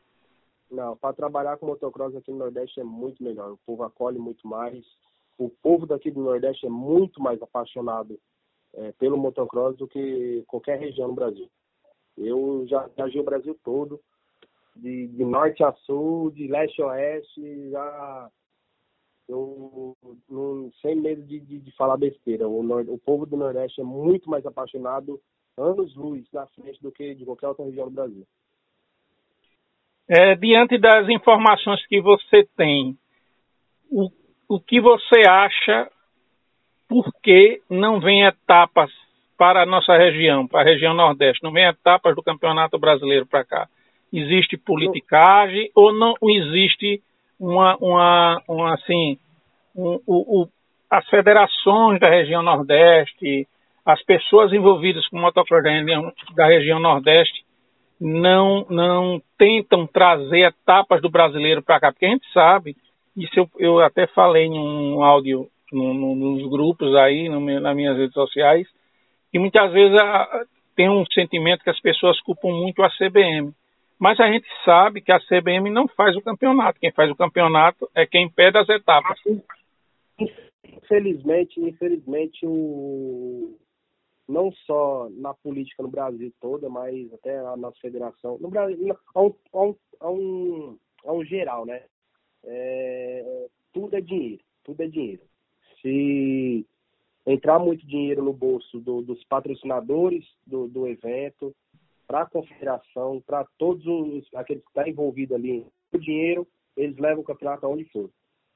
Não, 0.72 0.98
para 0.98 1.13
trabalhar 1.13 1.58
com 1.58 1.68
motocross 1.68 2.16
aqui 2.16 2.32
no 2.32 2.39
Nordeste 2.39 2.80
é 2.80 2.84
muito 2.84 3.24
melhor. 3.24 3.52
O 3.52 3.60
povo 3.68 3.84
acolhe 3.84 4.18
muito 4.18 4.48
mais. 4.48 4.84
O 5.38 5.48
povo 5.48 5.86
daqui 5.86 6.10
do 6.10 6.22
Nordeste 6.22 6.66
é 6.66 6.70
muito 6.70 7.22
mais 7.22 7.39
apaixonado 7.44 8.18
é, 8.74 8.92
pelo 8.94 9.16
motocross 9.16 9.78
do 9.78 9.88
que 9.88 10.44
qualquer 10.48 10.80
região 10.80 11.10
no 11.10 11.13
Brasil. 11.13 11.48
Eu 12.18 12.66
já 12.68 12.88
viajei 12.96 13.22
o 13.22 13.26
Brasil 13.26 13.56
todo 13.63 14.00
de, 14.76 15.08
de 15.08 15.24
norte 15.24 15.63
a 15.63 15.72
sul, 15.86 16.32
de 16.32 16.48
leste 16.48 16.82
a 16.82 16.88
oeste, 16.88 17.70
já 17.70 18.32
eu 19.28 19.96
não, 20.30 20.72
sem 20.82 20.96
medo 20.96 21.24
de, 21.24 21.40
de, 21.40 21.60
de 21.60 21.72
falar 21.76 21.98
besteira. 21.98 22.48
O, 22.48 22.62
nord, 22.62 22.90
o 22.90 22.98
povo 22.98 23.26
do 23.26 23.38
Nordeste 23.38 23.82
é 23.82 23.84
muito 23.84 24.30
mais 24.30 24.46
apaixonado 24.46 25.20
anos 25.58 25.96
luz 25.96 26.26
na 26.34 26.46
frente 26.48 26.82
do 26.82 26.92
que 26.92 27.16
de 27.16 27.26
qualquer 27.26 27.48
outra 27.48 27.66
região 27.66 27.88
do 27.88 27.94
Brasil. 27.94 28.26
É, 30.08 30.36
diante 30.36 30.78
das 30.78 31.10
informações 31.10 31.86
que 31.88 32.00
você 32.00 32.48
tem, 32.56 32.98
o, 33.90 34.10
o 34.48 34.60
que 34.60 34.80
você 34.80 35.28
acha 35.28 35.90
por 36.88 37.12
que 37.24 37.62
não 37.70 38.00
vem 38.00 38.24
etapas 38.26 38.92
para 39.38 39.64
a 39.64 39.66
nossa 39.66 39.98
região, 39.98 40.48
para 40.48 40.62
a 40.62 40.64
região 40.64 40.94
Nordeste, 40.94 41.44
não 41.44 41.52
vem 41.52 41.66
etapas 41.66 42.16
do 42.16 42.22
Campeonato 42.22 42.78
Brasileiro 42.78 43.26
para 43.26 43.44
cá? 43.44 43.68
Existe 44.14 44.56
politicagem 44.56 45.72
ou 45.74 45.92
não 45.92 46.14
existe 46.22 47.02
uma, 47.39 47.76
uma, 47.78 48.41
uma 48.48 48.74
assim, 48.74 49.17
um, 49.76 50.00
o, 50.06 50.48
as 50.89 51.08
federações 51.10 52.00
da 52.00 52.10
região 52.10 52.41
Nordeste, 52.41 53.48
as 53.86 54.04
pessoas 54.04 54.52
envolvidas 54.54 55.08
com 55.08 55.19
motocross 55.19 55.63
da 56.36 56.48
região 56.48 56.80
Nordeste 56.80 57.45
não, 58.00 58.65
não 58.69 59.21
tentam 59.38 59.88
trazer 59.88 60.48
etapas 60.48 61.02
do 61.02 61.10
brasileiro 61.10 61.62
para 61.62 61.80
cá, 61.80 61.91
porque 61.91 62.06
a 62.06 62.10
gente 62.10 62.26
sabe, 62.34 62.76
isso 63.15 63.34
eu, 63.38 63.50
eu 63.58 63.80
até 63.80 64.08
falei 64.08 64.45
em 64.45 64.60
um 64.60 65.04
áudio 65.04 65.48
no, 65.71 65.93
no, 65.93 66.15
nos 66.15 66.50
grupos 66.50 66.95
aí, 66.95 67.30
no, 67.30 67.39
nas 67.60 67.76
minhas 67.76 67.98
redes 67.98 68.13
sociais, 68.13 68.67
que 69.32 69.39
muitas 69.39 69.71
vezes 69.71 69.98
a, 70.00 70.43
tem 70.76 70.89
um 70.89 71.06
sentimento 71.13 71.63
que 71.63 71.69
as 71.69 71.80
pessoas 71.80 72.19
culpam 72.21 72.50
muito 72.50 72.84
a 72.84 72.89
CBM. 72.89 73.54
Mas 74.00 74.20
a 74.20 74.32
gente 74.32 74.48
sabe 74.64 75.02
que 75.02 75.12
a 75.12 75.20
CBM 75.20 75.70
não 75.70 75.88
faz 75.88 76.16
o 76.16 76.22
campeonato. 76.22 76.80
Quem 76.80 76.92
faz 76.92 77.10
o 77.10 77.16
campeonato 77.16 77.90
é 77.96 78.06
quem 78.06 78.30
pede 78.30 78.58
as 78.58 78.68
etapas. 78.68 79.20
Infelizmente, 80.66 81.60
infelizmente, 81.60 82.46
o... 82.46 83.58
não 84.28 84.52
só 84.66 85.10
na 85.12 85.34
política 85.34 85.82
no 85.82 85.90
Brasil 85.90 86.32
toda, 86.42 86.70
mas 86.70 87.12
até 87.14 87.38
a 87.40 87.56
nossa 87.56 87.80
federação, 87.80 88.38
no 88.40 88.50
Brasil, 88.50 88.96
a 89.14 89.22
um, 89.22 89.34
a 89.54 89.62
um, 89.64 89.76
a 90.00 90.12
um, 90.12 90.78
um 91.06 91.24
geral, 91.24 91.66
né? 91.66 91.84
É... 92.44 93.48
Tudo 93.74 93.96
é 93.96 94.02
dinheiro, 94.02 94.44
tudo 94.64 94.82
é 94.84 94.88
dinheiro. 94.88 95.22
Se 95.82 96.66
entrar 97.26 97.60
muito 97.60 97.86
dinheiro 97.86 98.24
no 98.24 98.34
bolso 98.34 98.80
do, 98.80 99.02
dos 99.02 99.24
patrocinadores 99.26 100.26
do, 100.46 100.68
do 100.68 100.88
evento, 100.88 101.56
para 102.08 102.22
a 102.22 102.26
confederação, 102.26 103.22
para 103.26 103.46
todos 103.58 103.86
os, 103.86 104.28
aqueles 104.36 104.63
que 104.63 104.70
estão 104.70 104.84
tá 104.84 104.89
envolvidos 104.89 105.36
ali, 105.36 105.65
o 105.94 105.98
dinheiro, 105.98 106.48
eles 106.76 106.98
levam 106.98 107.22
o 107.22 107.26
campeonato 107.26 107.65
aonde 107.65 107.86
for. 107.86 108.10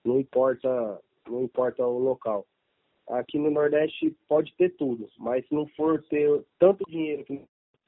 Não 0.03 0.19
importa, 0.19 1.01
não 1.27 1.43
importa 1.43 1.85
o 1.85 1.99
local. 1.99 2.45
Aqui 3.07 3.39
no 3.39 3.49
Nordeste 3.49 4.15
pode 4.27 4.53
ter 4.55 4.75
tudo, 4.75 5.09
mas 5.17 5.47
se 5.47 5.53
não 5.53 5.67
for 5.69 6.01
ter 6.03 6.43
tanto 6.59 6.83
dinheiro 6.87 7.25
que 7.25 7.41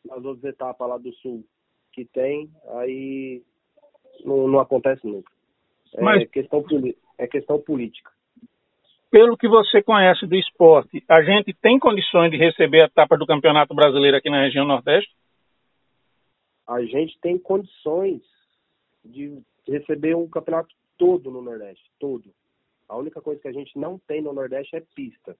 nas 0.03 0.23
outras 0.23 0.43
etapas 0.43 0.89
lá 0.89 0.97
do 0.97 1.13
Sul 1.15 1.45
que 1.93 2.05
tem, 2.05 2.49
aí 2.77 3.43
não, 4.25 4.47
não 4.47 4.59
acontece 4.59 5.05
nunca. 5.05 5.31
É, 5.93 6.01
mas... 6.01 6.29
questão, 6.29 6.63
é 7.17 7.27
questão 7.27 7.59
política 7.59 8.11
pelo 9.11 9.35
que 9.35 9.47
você 9.47 9.83
conhece 9.83 10.25
do 10.25 10.35
esporte, 10.35 11.03
a 11.07 11.21
gente 11.21 11.53
tem 11.53 11.77
condições 11.77 12.31
de 12.31 12.37
receber 12.37 12.83
a 12.83 12.85
etapa 12.85 13.17
do 13.17 13.27
Campeonato 13.27 13.75
Brasileiro 13.75 14.15
aqui 14.15 14.29
na 14.29 14.43
região 14.43 14.65
Nordeste? 14.65 15.11
A 16.71 16.81
gente 16.85 17.19
tem 17.19 17.37
condições 17.37 18.21
de 19.03 19.41
receber 19.67 20.15
um 20.15 20.27
campeonato 20.29 20.73
todo 20.97 21.29
no 21.29 21.41
Nordeste, 21.41 21.91
todo. 21.99 22.33
A 22.87 22.95
única 22.95 23.21
coisa 23.21 23.41
que 23.41 23.47
a 23.47 23.51
gente 23.51 23.77
não 23.77 23.99
tem 23.99 24.21
no 24.21 24.31
Nordeste 24.31 24.77
é 24.77 24.83
pista. 24.95 25.37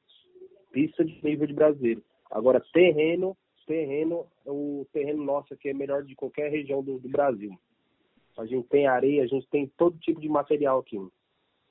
Pista 0.71 1.05
de 1.05 1.23
nível 1.23 1.47
de 1.47 1.53
brasileiro. 1.53 2.03
Agora, 2.29 2.61
terreno, 2.73 3.37
terreno, 3.65 4.27
o 4.45 4.85
terreno 4.91 5.23
nosso 5.23 5.53
aqui 5.53 5.69
é 5.69 5.73
melhor 5.73 6.03
de 6.03 6.15
qualquer 6.15 6.51
região 6.51 6.83
do, 6.83 6.99
do 6.99 7.07
Brasil. 7.07 7.57
A 8.37 8.45
gente 8.45 8.67
tem 8.67 8.87
areia, 8.87 9.23
a 9.23 9.27
gente 9.27 9.47
tem 9.47 9.67
todo 9.77 9.97
tipo 9.99 10.19
de 10.19 10.27
material 10.27 10.79
aqui, 10.79 10.97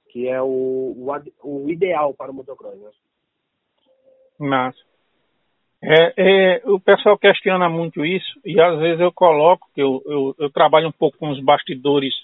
que 0.08 0.26
é 0.26 0.40
o, 0.40 0.46
o, 0.46 1.06
o 1.42 1.70
ideal 1.70 2.14
para 2.14 2.30
o 2.30 2.34
motocross, 2.34 2.78
né? 2.78 2.90
Massa. 4.38 4.89
É, 5.82 6.12
é, 6.16 6.62
o 6.66 6.78
pessoal 6.78 7.16
questiona 7.16 7.68
muito 7.68 8.04
isso 8.04 8.38
e 8.44 8.60
às 8.60 8.78
vezes 8.78 9.00
eu 9.00 9.10
coloco 9.10 9.66
que 9.74 9.80
eu, 9.80 10.02
eu, 10.04 10.34
eu, 10.38 10.50
trabalho 10.50 10.88
um 10.88 10.92
pouco 10.92 11.16
com 11.16 11.30
os 11.30 11.42
bastidores 11.42 12.14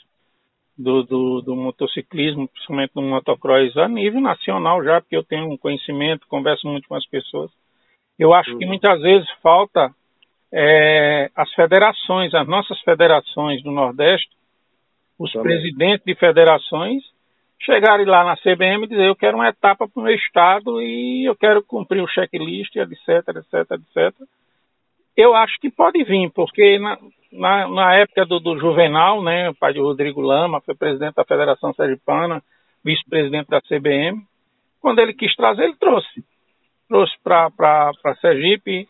do, 0.77 1.03
do, 1.05 1.41
do, 1.41 1.57
motociclismo, 1.57 2.49
principalmente 2.49 2.93
no 2.95 3.01
motocross, 3.01 3.75
a 3.79 3.89
nível 3.89 4.21
nacional 4.21 4.85
já, 4.85 5.01
porque 5.01 5.17
eu 5.17 5.25
tenho 5.25 5.51
um 5.51 5.57
conhecimento, 5.57 6.27
converso 6.29 6.69
muito 6.69 6.87
com 6.87 6.95
as 6.95 7.07
pessoas. 7.07 7.51
Eu 8.19 8.35
acho 8.35 8.53
uhum. 8.53 8.59
que 8.59 8.67
muitas 8.67 9.01
vezes 9.01 9.27
falta 9.43 9.91
é, 10.53 11.31
as 11.35 11.51
federações, 11.55 12.35
as 12.35 12.47
nossas 12.47 12.79
federações 12.81 13.63
do 13.63 13.71
Nordeste, 13.71 14.31
os 15.19 15.33
Também. 15.33 15.53
presidentes 15.53 16.05
de 16.05 16.15
federações, 16.15 17.03
chegarem 17.61 18.07
lá 18.07 18.25
na 18.25 18.37
CBM 18.37 18.85
e 18.85 18.89
dizer 18.89 19.07
eu 19.07 19.17
quero 19.17 19.37
uma 19.37 19.49
etapa 19.49 19.89
para 19.89 20.01
o 20.01 20.05
meu 20.05 20.15
estado 20.15 20.81
e 20.83 21.25
eu 21.25 21.35
quero 21.35 21.63
cumprir 21.63 22.03
o 22.03 22.09
checklist, 22.09 22.75
etc, 22.77 23.09
etc, 23.29 23.71
etc. 23.73 24.29
Eu 25.17 25.35
acho 25.35 25.59
que 25.59 25.71
pode 25.71 26.05
vir, 26.05 26.31
porque 26.31 26.79
na, 26.79 26.99
na, 27.33 27.69
na 27.69 27.95
época 27.95 28.27
do, 28.27 28.39
do, 28.39 28.59
Juvenal, 28.59 29.23
né, 29.23 29.49
o 29.49 29.55
pai 29.55 29.73
de 29.73 29.81
Rodrigo 29.81 30.21
Lama, 30.21 30.61
foi 30.61 30.75
presidente 30.75 31.15
da 31.15 31.25
Federação 31.25 31.73
Sergipana, 31.73 32.43
vice-presidente 32.85 33.49
da 33.49 33.61
CBM, 33.63 34.23
quando 34.81 34.99
ele 34.99 35.15
quis 35.15 35.35
trazer, 35.35 35.65
ele 35.65 35.77
trouxe. 35.77 36.25
Trouxe 36.89 37.15
para 37.25 37.93
Sergipe, 38.21 38.87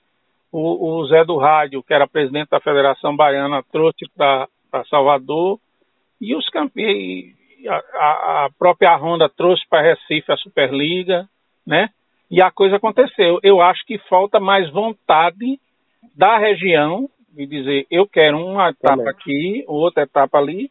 o, 0.53 0.99
o, 0.99 1.07
Zé 1.07 1.25
do 1.25 1.39
Rádio, 1.39 1.83
que 1.83 1.95
era 1.95 2.07
presidente 2.07 2.51
da 2.51 2.61
Federação 2.61 3.17
Baiana, 3.17 3.63
trouxe 3.71 4.05
para 4.17 4.49
Salvador, 4.91 5.59
e 6.21 6.35
os 6.35 6.49
campeões, 6.49 7.35
a, 7.69 8.45
a 8.45 8.51
própria 8.59 8.97
Honda 8.97 9.29
trouxe 9.29 9.63
para 9.69 9.83
Recife 9.83 10.33
a 10.33 10.37
Superliga, 10.37 11.29
né? 11.67 11.89
E 12.31 12.43
a 12.43 12.51
coisa 12.51 12.77
aconteceu. 12.77 13.39
Eu 13.43 13.61
acho 13.61 13.85
que 13.87 13.99
falta 14.09 14.41
mais 14.41 14.71
vontade 14.71 15.61
da 16.15 16.39
região 16.39 17.09
de 17.33 17.47
dizer 17.47 17.87
eu 17.91 18.07
quero 18.09 18.39
uma 18.39 18.71
etapa 18.71 19.11
aqui, 19.11 19.65
outra 19.67 20.03
etapa 20.03 20.39
ali. 20.39 20.71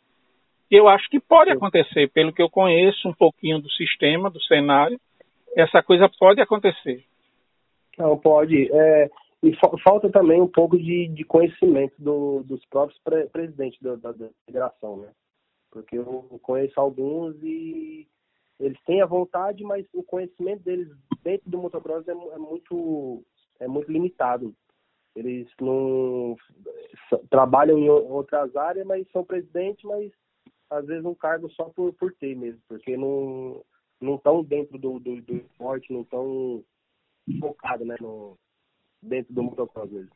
Eu 0.70 0.88
acho 0.88 1.08
que 1.10 1.20
pode 1.20 1.52
acontecer, 1.52 2.10
pelo 2.10 2.34
que 2.34 2.42
eu 2.42 2.50
conheço 2.50 3.08
um 3.08 3.14
pouquinho 3.14 3.60
do 3.60 3.70
sistema, 3.70 4.32
do 4.32 4.42
cenário, 4.42 5.00
essa 5.56 5.82
coisa 5.82 6.10
pode 6.20 6.42
acontecer. 6.42 7.04
Não, 7.98 8.18
pode. 8.18 8.70
É, 8.74 9.10
e 9.44 9.56
falta 9.84 10.10
também 10.10 10.42
um 10.42 10.48
pouco 10.48 10.78
de, 10.78 11.08
de 11.08 11.24
conhecimento 11.24 11.94
do, 12.00 12.44
dos 12.44 12.66
próprios 12.66 13.00
pre 13.04 13.28
presidentes 13.28 13.80
da, 13.82 13.96
da, 13.96 14.12
da, 14.12 14.28
federação, 14.46 14.98
né? 14.98 15.10
Porque 15.76 15.98
eu 15.98 16.40
conheço 16.42 16.80
alguns 16.80 17.36
e 17.44 18.08
eles 18.58 18.82
têm 18.86 19.02
a 19.02 19.06
vontade, 19.06 19.62
mas 19.66 19.86
o 19.94 20.02
conhecimento 20.02 20.64
deles 20.64 20.88
dentro 21.22 21.50
do 21.50 21.58
motocross 21.58 22.08
é, 22.08 22.12
é 22.12 22.38
muito 22.38 23.22
é 23.60 23.68
muito 23.68 23.92
limitado. 23.92 24.56
Eles 25.14 25.50
não 25.60 26.38
trabalham 27.30 27.78
em 27.78 27.90
outras 27.90 28.56
áreas, 28.56 28.88
mas 28.88 29.06
são 29.12 29.26
presidentes, 29.26 29.84
mas 29.84 30.14
às 30.70 30.86
vezes 30.86 31.04
um 31.04 31.14
cargo 31.14 31.50
só 31.50 31.66
por, 31.66 31.92
por 31.96 32.14
ter 32.14 32.38
mesmo, 32.38 32.62
porque 32.70 32.96
não 32.96 33.62
não 34.00 34.16
estão 34.16 34.46
dentro 34.46 34.78
do, 34.78 34.98
do, 34.98 35.22
do 35.24 35.36
esporte, 35.36 35.92
não 35.92 36.04
estão 36.04 36.64
focados 37.42 37.86
né, 37.86 37.98
no, 38.00 38.38
dentro 39.02 39.34
do 39.34 39.44
motocross 39.44 39.92
mesmo. 39.92 40.12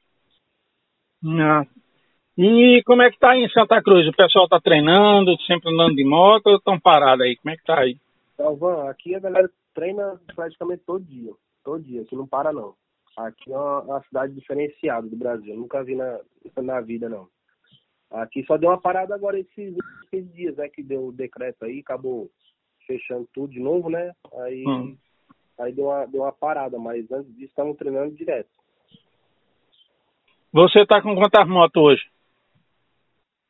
Ah. 1.41 1.67
E 2.41 2.81
como 2.85 3.01
é 3.01 3.11
que 3.11 3.19
tá 3.19 3.31
aí 3.31 3.43
em 3.43 3.49
Santa 3.49 3.83
Cruz? 3.83 4.07
O 4.07 4.13
pessoal 4.13 4.47
tá 4.47 4.61
treinando, 4.61 5.37
sempre 5.41 5.73
andando 5.73 5.93
de 5.93 6.05
moto 6.05 6.47
ou 6.47 6.55
estão 6.55 6.79
parados 6.79 7.25
aí? 7.25 7.35
Como 7.35 7.53
é 7.53 7.57
que 7.57 7.63
tá 7.65 7.81
aí? 7.81 7.97
Então, 8.33 8.87
aqui 8.87 9.13
a 9.13 9.19
galera 9.19 9.49
treina 9.73 10.17
praticamente 10.33 10.81
todo 10.85 11.03
dia. 11.03 11.33
Todo 11.65 11.83
dia, 11.83 12.01
aqui 12.01 12.15
não 12.15 12.25
para 12.25 12.53
não. 12.53 12.75
Aqui 13.17 13.51
é 13.51 13.57
uma, 13.57 13.81
uma 13.81 14.01
cidade 14.03 14.33
diferenciada 14.33 15.05
do 15.05 15.17
Brasil. 15.17 15.53
nunca 15.53 15.83
vi 15.83 15.95
na, 15.95 16.17
na 16.61 16.79
vida, 16.79 17.09
não. 17.09 17.27
Aqui 18.09 18.45
só 18.45 18.55
deu 18.55 18.69
uma 18.69 18.79
parada 18.79 19.13
agora 19.13 19.37
esses, 19.37 19.75
esses 20.05 20.33
dias, 20.33 20.55
né? 20.55 20.69
Que 20.69 20.81
deu 20.81 21.07
o 21.07 21.11
decreto 21.11 21.65
aí, 21.65 21.79
acabou 21.79 22.29
fechando 22.87 23.27
tudo 23.33 23.51
de 23.51 23.59
novo, 23.59 23.89
né? 23.89 24.13
Aí, 24.43 24.63
hum. 24.65 24.95
aí 25.59 25.73
deu, 25.73 25.87
uma, 25.87 26.05
deu 26.05 26.21
uma 26.21 26.31
parada, 26.31 26.79
mas 26.79 27.11
antes 27.11 27.35
disso 27.35 27.49
estavam 27.49 27.75
treinando 27.75 28.15
direto. 28.15 28.49
Você 30.53 30.85
tá 30.85 31.01
com 31.01 31.13
quantas 31.15 31.45
motos 31.45 31.83
hoje? 31.83 32.18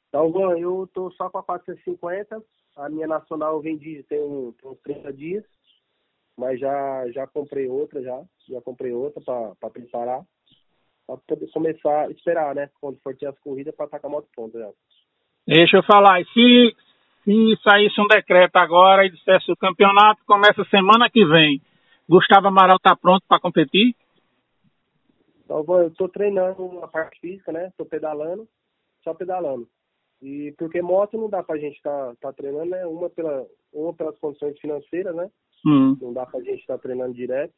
Então, 0.10 0.58
eu 0.58 0.90
tô 0.94 1.12
só 1.12 1.30
com 1.30 1.38
a 1.38 1.44
450. 1.44 2.42
A 2.76 2.90
minha 2.90 3.08
nacional 3.08 3.54
eu 3.54 3.62
vendi 3.62 4.04
tem, 4.10 4.22
um, 4.22 4.52
tem 4.54 4.70
uns 4.70 4.80
30 4.82 5.14
dias. 5.14 5.46
Mas 6.38 6.60
já, 6.60 7.12
já 7.12 7.28
comprei 7.28 7.68
outra 7.68 8.02
já. 8.02 8.22
Já 8.50 8.62
comprei 8.62 8.92
outra 8.92 9.22
para 9.60 9.70
preparar. 9.70 10.24
Para 11.06 11.18
poder 11.18 11.52
começar 11.52 12.08
a 12.08 12.12
esperar, 12.12 12.56
né? 12.56 12.70
Quando 12.82 13.00
for 13.02 13.16
ter 13.16 13.28
as 13.28 13.40
corridas 13.40 13.76
para 13.76 14.00
com 14.00 14.08
a 14.08 14.10
moto 14.10 14.28
pronta 14.36 14.60
já. 14.60 14.70
Deixa 15.46 15.78
eu 15.78 15.84
falar. 15.84 16.22
E 16.22 16.26
se, 16.26 16.76
se 17.24 17.62
saísse 17.64 18.02
um 18.02 18.08
decreto 18.08 18.56
agora 18.56 19.06
e 19.06 19.12
dissesse 19.12 19.52
o 19.52 19.58
campeonato 19.58 20.22
começa 20.26 20.64
semana 20.66 21.10
que 21.10 21.24
vem, 21.26 21.62
Gustavo 22.08 22.48
Amaral 22.48 22.80
tá 22.80 22.96
pronto 22.96 23.24
para 23.28 23.40
competir? 23.40 23.96
Então, 25.44 25.66
eu 25.68 25.88
estou 25.88 26.08
treinando 26.08 26.80
a 26.84 26.88
parte 26.88 27.20
física, 27.20 27.52
né? 27.52 27.68
Estou 27.68 27.86
pedalando, 27.86 28.48
só 29.04 29.14
pedalando. 29.14 29.68
E 30.22 30.54
porque 30.58 30.82
moto 30.82 31.18
não 31.18 31.30
dá 31.30 31.42
pra 31.42 31.58
gente 31.58 31.78
estar 31.78 32.16
tá, 32.16 32.16
tá 32.22 32.34
treinando, 32.34 32.72
né? 32.72 32.86
Uma, 32.86 33.10
pela, 33.10 33.48
uma 33.74 33.94
pelas 33.94 34.18
condições 34.20 34.60
financeiras, 34.60 35.16
né? 35.16 35.32
Hum. 35.66 35.98
Não 36.02 36.14
dá 36.14 36.26
pra 36.26 36.42
gente 36.42 36.60
estar 36.60 36.76
tá 36.76 36.84
treinando 36.84 37.14
direto. 37.14 37.54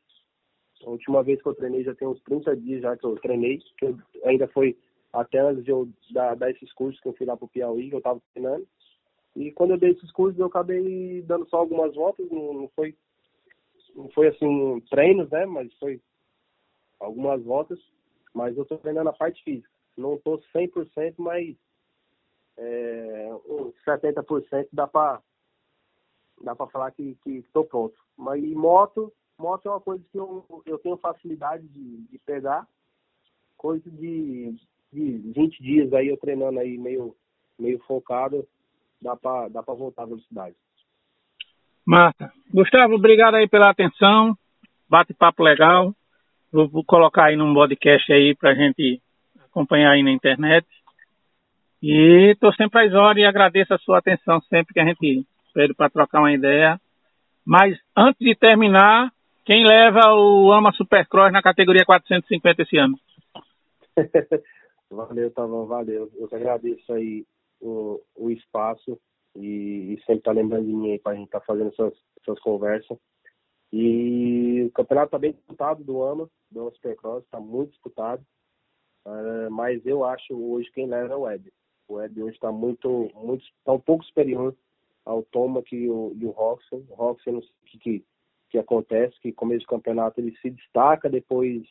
A 0.85 0.89
última 0.89 1.23
vez 1.23 1.41
que 1.41 1.47
eu 1.47 1.55
treinei 1.55 1.83
já 1.83 1.93
tem 1.95 2.07
uns 2.07 2.21
30 2.21 2.55
dias 2.57 2.81
já 2.81 2.97
que 2.97 3.05
eu 3.05 3.15
treinei, 3.15 3.59
que 3.77 3.85
eu, 3.85 3.97
ainda 4.25 4.47
foi 4.47 4.77
até 5.13 5.39
antes 5.39 5.63
de 5.63 5.71
eu 5.71 5.87
dar, 6.11 6.35
dar 6.35 6.51
esses 6.51 6.71
cursos 6.73 6.99
que 7.01 7.07
eu 7.07 7.13
fui 7.13 7.25
lá 7.25 7.35
pro 7.35 7.47
Piauí, 7.47 7.89
que 7.89 7.95
eu 7.95 8.01
tava 8.01 8.21
treinando. 8.33 8.67
E 9.35 9.51
quando 9.51 9.71
eu 9.71 9.77
dei 9.77 9.91
esses 9.91 10.11
cursos 10.11 10.39
eu 10.39 10.47
acabei 10.47 11.21
dando 11.23 11.47
só 11.49 11.57
algumas 11.57 11.95
voltas, 11.95 12.29
não, 12.29 12.53
não 12.53 12.67
foi 12.75 12.95
não 13.95 14.09
foi 14.09 14.27
assim 14.27 14.81
treinos, 14.89 15.29
né? 15.29 15.45
Mas 15.45 15.73
foi 15.77 16.01
algumas 16.99 17.43
voltas, 17.43 17.79
mas 18.33 18.55
eu 18.55 18.63
estou 18.63 18.77
treinando 18.77 19.09
a 19.09 19.13
parte 19.13 19.43
física. 19.43 19.69
Não 19.97 20.15
estou 20.15 20.41
100%, 20.55 21.15
mas 21.17 21.55
é, 22.57 23.29
uns 23.47 23.73
70% 23.85 24.67
dá 24.71 24.87
para 24.87 25.21
dá 26.43 26.55
para 26.55 26.67
falar 26.67 26.91
que 26.91 27.17
estou 27.25 27.63
pronto. 27.63 27.95
Mas 28.17 28.43
moto, 28.53 29.13
moto 29.37 29.67
é 29.67 29.71
uma 29.71 29.79
coisa 29.79 30.03
que 30.11 30.17
eu, 30.17 30.45
eu 30.65 30.79
tenho 30.79 30.97
facilidade 30.97 31.67
de, 31.67 31.97
de 32.07 32.17
pegar, 32.19 32.67
coisa 33.57 33.89
de, 33.91 34.55
de 34.91 35.17
20 35.33 35.61
dias 35.61 35.93
aí 35.93 36.07
eu 36.07 36.17
treinando 36.17 36.59
aí 36.59 36.77
meio, 36.77 37.15
meio 37.59 37.79
focado, 37.79 38.47
dá 39.01 39.15
para 39.15 39.49
dá 39.49 39.61
voltar 39.61 40.03
à 40.03 40.05
velocidade. 40.05 40.55
Massa. 41.85 42.31
Gustavo, 42.53 42.95
obrigado 42.95 43.35
aí 43.35 43.47
pela 43.47 43.69
atenção. 43.69 44.37
Bate-papo 44.89 45.43
legal. 45.43 45.95
Vou, 46.51 46.67
vou, 46.67 46.83
colocar 46.83 47.25
aí 47.25 47.35
num 47.35 47.53
podcast 47.53 48.11
aí 48.11 48.35
pra 48.35 48.53
gente 48.53 49.01
acompanhar 49.45 49.91
aí 49.91 50.03
na 50.03 50.11
internet. 50.11 50.67
E 51.81 52.31
estou 52.33 52.53
sempre 52.53 52.87
às 52.87 52.93
horas 52.93 53.17
e 53.17 53.25
agradeço 53.25 53.73
a 53.73 53.79
sua 53.79 53.97
atenção 53.97 54.39
sempre 54.41 54.73
que 54.73 54.79
a 54.79 54.85
gente 54.85 55.25
pede 55.53 55.73
para 55.73 55.89
trocar 55.89 56.19
uma 56.19 56.31
ideia. 56.31 56.79
Mas 57.45 57.77
antes 57.97 58.19
de 58.19 58.35
terminar, 58.35 59.11
quem 59.45 59.65
leva 59.65 60.13
o 60.13 60.51
Ama 60.51 60.71
Supercross 60.73 61.31
na 61.31 61.41
categoria 61.41 61.83
450 61.83 62.61
esse 62.61 62.77
ano? 62.77 62.97
valeu, 64.91 65.31
Tavão, 65.31 65.65
valeu. 65.65 66.11
Eu 66.15 66.27
que 66.27 66.35
agradeço 66.35 66.93
aí 66.93 67.25
o, 67.59 67.99
o 68.15 68.29
espaço 68.29 68.99
e, 69.35 69.93
e 69.93 70.03
sempre 70.05 70.21
tá 70.21 70.31
lembrando 70.31 70.65
de 70.65 70.73
mim 70.73 70.91
aí 70.91 70.99
para 70.99 71.13
a 71.13 71.15
gente 71.15 71.25
estar 71.25 71.39
tá 71.39 71.45
fazendo 71.45 71.69
essas, 71.69 71.93
essas 72.21 72.39
conversas. 72.39 72.97
E 73.73 74.63
o 74.67 74.71
campeonato 74.71 75.07
está 75.07 75.17
bem 75.17 75.31
disputado 75.31 75.83
do 75.83 76.03
AMA, 76.03 76.29
do 76.51 76.61
AMA 76.61 76.71
Supercross, 76.71 77.23
está 77.23 77.39
muito 77.39 77.71
disputado. 77.71 78.23
Uh, 79.05 79.49
mas 79.49 79.83
eu 79.85 80.05
acho 80.05 80.35
hoje 80.35 80.69
quem 80.71 80.85
leva 80.85 81.13
é 81.13 81.15
o 81.15 81.21
Web. 81.21 81.51
O 81.91 81.95
Web 81.95 82.23
hoje 82.23 82.35
está 82.35 82.49
muito, 82.53 83.11
muito, 83.13 83.43
está 83.43 83.73
um 83.73 83.79
pouco 83.79 84.05
superior 84.05 84.55
ao 85.05 85.23
Toma 85.23 85.61
que 85.61 85.89
o, 85.89 86.15
e 86.17 86.25
o 86.25 86.31
Roxen. 86.31 86.85
O 86.89 86.95
Roxen 86.95 87.33
não 87.33 87.41
sei 87.41 87.51
o 87.51 87.65
que, 87.65 87.77
que, 87.79 88.05
que 88.49 88.57
acontece, 88.57 89.19
que 89.19 89.33
começo 89.33 89.65
do 89.65 89.69
campeonato 89.69 90.21
ele 90.21 90.33
se 90.37 90.51
destaca, 90.51 91.09
depois 91.09 91.67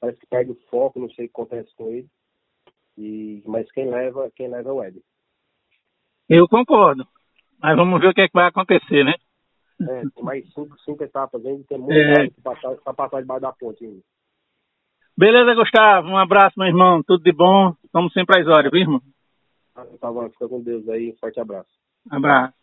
parece 0.00 0.18
que 0.20 0.26
perde 0.26 0.52
o 0.52 0.58
foco, 0.70 0.98
não 0.98 1.10
sei 1.10 1.26
o 1.26 1.28
que 1.28 1.34
acontece 1.34 1.68
com 1.76 1.90
ele. 1.90 2.08
E, 2.96 3.42
mas 3.44 3.70
quem 3.72 3.90
leva, 3.90 4.30
quem 4.34 4.48
leva 4.48 4.70
é 4.70 4.72
o 4.72 4.76
Web. 4.76 5.02
Eu 6.30 6.48
concordo. 6.48 7.06
Mas 7.60 7.76
vamos 7.76 8.00
ver 8.00 8.08
o 8.08 8.14
que, 8.14 8.22
é 8.22 8.26
que 8.26 8.34
vai 8.34 8.48
acontecer, 8.48 9.04
né? 9.04 9.14
É, 9.82 10.00
tem 10.14 10.24
mais 10.24 10.50
cinco, 10.54 10.78
cinco 10.80 11.04
etapas 11.04 11.44
ainda, 11.44 11.62
tem 11.68 11.78
muito 11.78 11.92
é. 11.92 12.30
para 12.42 12.54
passar, 12.54 12.94
passar 12.94 13.20
debaixo 13.20 13.42
da 13.42 13.52
ponte 13.52 13.84
ainda. 13.84 14.00
Beleza, 15.14 15.54
Gustavo. 15.54 16.08
Um 16.08 16.16
abraço, 16.16 16.58
meu 16.58 16.68
irmão. 16.68 17.02
Tudo 17.06 17.22
de 17.22 17.32
bom. 17.32 17.74
Estamos 17.84 18.12
sempre 18.14 18.40
às 18.40 18.46
horas, 18.46 18.70
viu, 18.70 18.80
irmão? 18.80 19.02
Tá 20.00 20.12
bom, 20.12 20.28
fica 20.30 20.48
com 20.48 20.62
Deus 20.62 20.88
aí. 20.88 21.14
Forte 21.18 21.40
abraço. 21.40 21.70
Abraço. 22.10 22.54